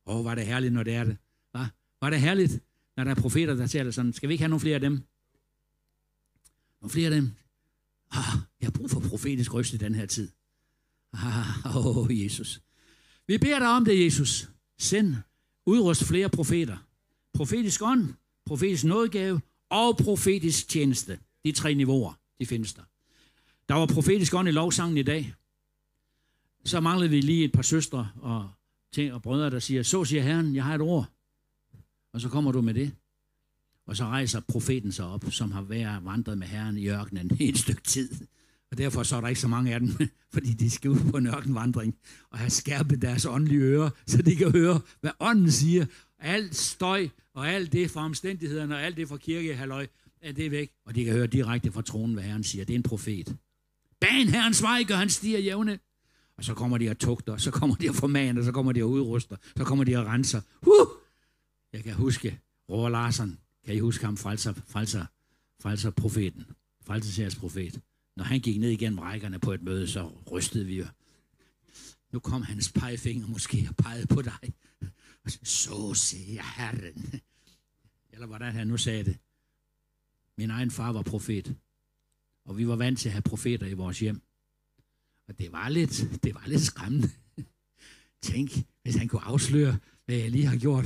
[0.06, 1.18] Åh, oh, var det herligt, når det er det.
[1.54, 2.64] Var, var det herligt,
[2.98, 5.04] når der er profeter, der taler sådan, skal vi ikke have nogle flere af dem?
[6.88, 7.32] Og flere af dem?
[8.12, 10.30] Ah, jeg har brug for profetisk røst i den her tid.
[11.14, 12.62] Ah, åh, oh, Jesus.
[13.28, 14.50] Vi beder dig om det, Jesus.
[14.78, 15.16] Send,
[15.66, 16.78] udrust flere profeter.
[17.34, 18.14] Profetisk ånd,
[18.46, 21.20] profetisk nådegave og profetisk tjeneste.
[21.46, 22.84] De tre niveauer, de findes der.
[23.70, 25.34] Der var profetisk ånd i lovsangen i dag.
[26.66, 28.50] Så manglede vi lige et par søstre og
[28.94, 31.12] ting og brødre, der siger, så siger Herren, jeg har et ord.
[32.14, 32.92] Og så kommer du med det.
[33.88, 37.50] Og så rejser profeten sig op, som har været vandret med Herren i ørkenen i
[37.50, 38.10] et stykke tid.
[38.72, 39.90] Og derfor så er der ikke så mange af dem,
[40.34, 41.96] fordi de skal ud på en ørkenvandring
[42.32, 45.86] og have skærpet deres åndelige ører, så de kan høre, hvad ånden siger.
[46.20, 49.88] Alt støj og alt det fra omstændighederne og alt det fra kirkehalløj,
[50.22, 50.72] er det væk.
[50.86, 52.66] Og de kan høre direkte fra tronen, hvad Herren siger.
[52.66, 53.36] Det er en profet.
[54.00, 55.80] Ban Herrens vej gør han stiger jævne.
[56.38, 58.90] Og så kommer de og tugter, så kommer de og formaner, så kommer de og
[58.90, 60.42] udruster, så kommer de og renser.
[60.62, 60.88] Huh!
[61.74, 63.40] Jeg kan huske Roar Larsen.
[63.68, 65.06] Kan I huske ham, frelser, frelser,
[65.62, 66.46] frelser profeten,
[66.82, 67.82] frelsesherres profet.
[68.16, 70.86] Når han gik ned igennem rækkerne på et møde, så rystede vi jo.
[72.12, 74.54] Nu kom hans pegefinger måske og pegede på dig.
[75.44, 77.22] Så siger Herren.
[78.10, 79.18] Eller hvordan han nu sagde det.
[80.38, 81.56] Min egen far var profet.
[82.46, 84.22] Og vi var vant til at have profeter i vores hjem.
[85.28, 87.10] Og det var lidt, det var lidt skræmmende.
[88.22, 88.50] Tænk,
[88.84, 90.86] hvis han kunne afsløre, hvad jeg lige har gjort.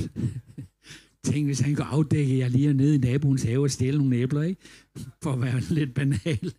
[1.24, 3.98] Tænk, hvis han kunne afdække, at jeg lige er nede i naboens have og stjæle
[3.98, 4.60] nogle æbler, ikke?
[5.22, 6.54] For at være lidt banal.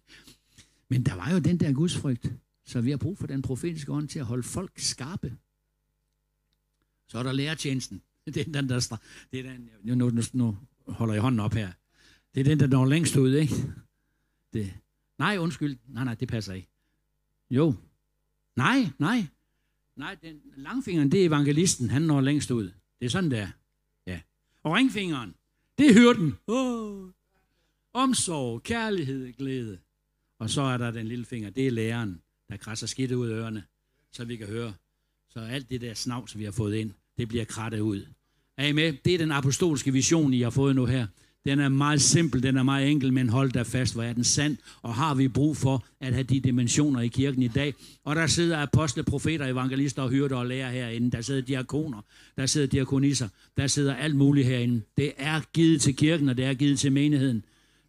[0.90, 2.34] Men der var jo den der gudsfrygt,
[2.66, 5.38] så vi har brug for den profetiske ånd til at holde folk skarpe.
[7.08, 8.02] Så er der lærertjenesten.
[8.26, 9.00] Det er den, der,
[9.32, 10.58] det er den, nu, nu, nu
[10.88, 11.72] holder jeg hånden op her.
[12.36, 13.54] Det er den, der når længst ud, ikke?
[14.54, 14.74] Det.
[15.20, 15.78] Nej, undskyld.
[15.88, 16.68] Nej, nej, det passer ikke.
[17.50, 17.74] Jo.
[18.56, 19.28] Nej, nej.
[19.96, 21.90] Nej, den langfingeren, det er evangelisten.
[21.90, 22.72] Han når længst ud.
[23.00, 23.48] Det er sådan, der.
[24.64, 25.36] Og ringfingeren,
[25.78, 26.36] det er hyrden.
[26.48, 27.10] Oh.
[27.94, 29.80] Omsorg, kærlighed, glæde.
[30.40, 33.36] Og så er der den lille finger, det er læreren, der krasser skidt ud af
[33.36, 33.64] ørerne,
[34.12, 34.74] så vi kan høre.
[35.30, 38.06] Så alt det der snavs, vi har fået ind, det bliver krattet ud.
[38.58, 38.94] Er I med?
[39.06, 41.08] Det er den apostolske vision, I har fået nu her.
[41.46, 44.24] Den er meget simpel, den er meget enkel, men hold der fast, hvor er den
[44.24, 47.74] sand, og har vi brug for at have de dimensioner i kirken i dag.
[48.04, 51.12] Og der sidder apostle, profeter, evangelister og hyrder og lærer herinde.
[51.12, 52.02] Der sidder diakoner,
[52.38, 54.82] der sidder diakonisser, der sidder alt muligt herinde.
[54.98, 57.46] Det er givet til kirken, og det er givet til menigheden.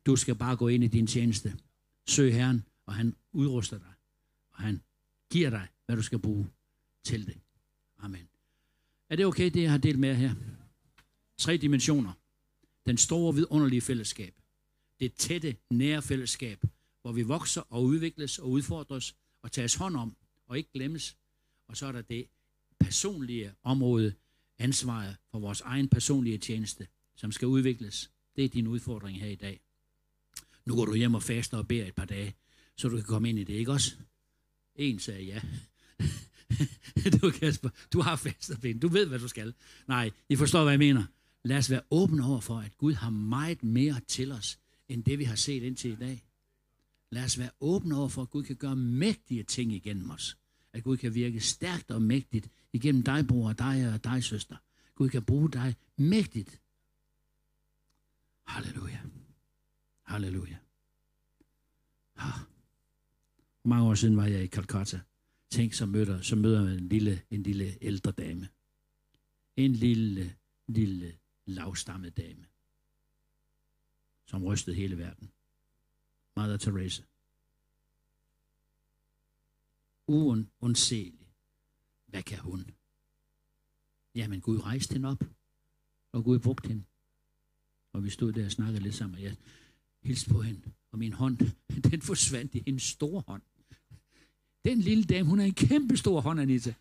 [0.06, 1.54] Du skal bare gå ind i din tjeneste.
[2.08, 3.92] Søg Herren, og han udruster dig.
[4.52, 4.80] Og han
[5.32, 6.46] giver dig, hvad du skal bruge
[7.04, 7.36] til det.
[8.02, 8.28] Amen.
[9.10, 10.34] Er det okay, det jeg har delt med her?
[11.38, 12.12] Tre dimensioner.
[12.86, 14.34] Den store, vidunderlige fællesskab.
[15.00, 16.64] Det tætte, nære fællesskab,
[17.02, 20.16] hvor vi vokser og udvikles og udfordres og tages hånd om
[20.46, 21.16] og ikke glemmes.
[21.68, 22.26] Og så er der det
[22.80, 24.14] personlige område,
[24.58, 28.10] ansvaret for vores egen personlige tjeneste, som skal udvikles.
[28.36, 29.60] Det er din udfordring her i dag.
[30.66, 32.34] Nu går du hjem og faster og beder et par dage,
[32.76, 33.96] så du kan komme ind i det, ikke også?
[34.74, 35.40] En sagde ja.
[37.20, 39.54] du, Kasper, du har fastet Du ved, hvad du skal.
[39.86, 41.04] Nej, I forstår, hvad jeg mener.
[41.44, 45.18] Lad os være åbne over for, at Gud har meget mere til os, end det
[45.18, 46.24] vi har set indtil i dag.
[47.10, 50.38] Lad os være åbne over for, at Gud kan gøre mægtige ting igennem os.
[50.72, 54.56] At Gud kan virke stærkt og mægtigt igennem dig, bror, og dig og dig, søster.
[54.94, 56.60] Gud kan bruge dig mægtigt.
[58.46, 59.00] Halleluja.
[60.02, 60.56] Halleluja.
[62.18, 62.30] Ja.
[63.64, 65.00] Mange år siden var jeg i Calcutta.
[65.50, 68.48] Tænk, så møder, så møder man en lille, en lille ældre dame.
[69.56, 70.34] En lille,
[70.68, 71.12] lille
[71.46, 72.46] lavstammet dame,
[74.26, 75.32] som rystede hele verden.
[76.36, 77.02] Mother Teresa.
[80.06, 81.14] Uundselig.
[82.06, 82.70] Hvad kan hun?
[84.14, 85.24] Jamen, Gud rejste hende op,
[86.12, 86.84] og Gud brugte hende.
[87.92, 89.36] Og vi stod der og snakkede lidt sammen, og jeg
[90.02, 90.60] hilste på hende,
[90.92, 91.38] og min hånd,
[91.90, 93.42] den forsvandt i hendes store hånd.
[94.64, 96.74] Den lille dame, hun er en kæmpe stor hånd, Anita,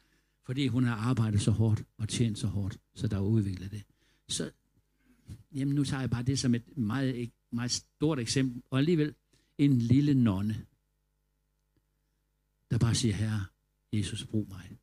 [0.43, 3.83] fordi hun har arbejdet så hårdt og tjent så hårdt, så der er udviklet det.
[4.27, 4.51] Så
[5.55, 9.13] jamen nu tager jeg bare det som et meget, meget stort eksempel, og alligevel
[9.57, 10.65] en lille nonne,
[12.71, 13.45] der bare siger, Herre,
[13.93, 14.77] Jesus, brug mig.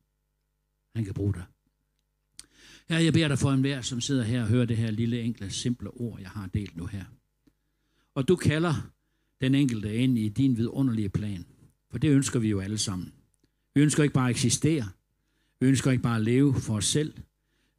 [0.95, 1.43] Han kan bruge dig.
[2.89, 5.49] Herre, jeg beder dig for enhver, som sidder her og hører det her lille, enkle,
[5.49, 7.05] simple ord, jeg har delt nu her.
[8.15, 8.91] Og du kalder
[9.41, 11.45] den enkelte ind i din vidunderlige plan.
[11.91, 13.13] For det ønsker vi jo alle sammen.
[13.75, 14.89] Vi ønsker ikke bare at eksistere.
[15.59, 17.13] Vi ønsker ikke bare at leve for os selv.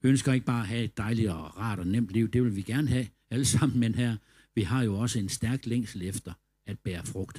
[0.02, 2.28] Ønsker ikke bare at have et dejligt og rart og nemt liv.
[2.28, 3.80] Det vil vi gerne have alle sammen.
[3.80, 4.16] Men her,
[4.54, 6.32] vi har jo også en stærk længsel efter
[6.66, 7.36] at bære frugt.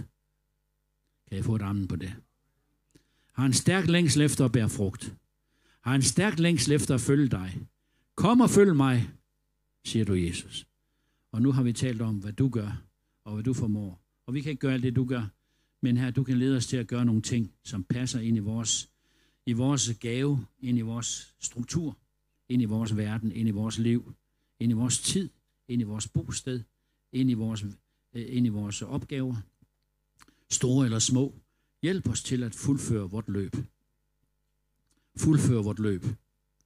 [1.28, 2.16] Kan jeg få et armen på det?
[3.34, 5.16] Har en stærk længsel efter at bære frugt.
[5.82, 7.62] Har en stærk længsel efter at følge dig.
[8.16, 9.10] Kom og følg mig,
[9.86, 10.68] siger du Jesus.
[11.32, 12.84] Og nu har vi talt om, hvad du gør,
[13.24, 14.02] og hvad du formår.
[14.26, 15.28] Og vi kan ikke gøre alt det, du gør.
[15.82, 18.40] Men her, du kan lede os til at gøre nogle ting, som passer ind i
[18.40, 18.90] vores,
[19.46, 21.98] i vores gave, ind i vores struktur,
[22.54, 24.14] ind i vores verden, ind i vores liv,
[24.60, 25.30] ind i vores tid,
[25.68, 26.64] ind i vores bosted,
[27.12, 27.64] ind i vores,
[28.14, 29.36] øh, ind i vores opgaver,
[30.50, 31.34] store eller små.
[31.82, 33.56] Hjælp os til at fuldføre vort løb.
[35.18, 36.04] Fuldføre vort løb.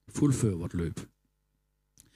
[0.09, 0.99] fuldføre vort løb.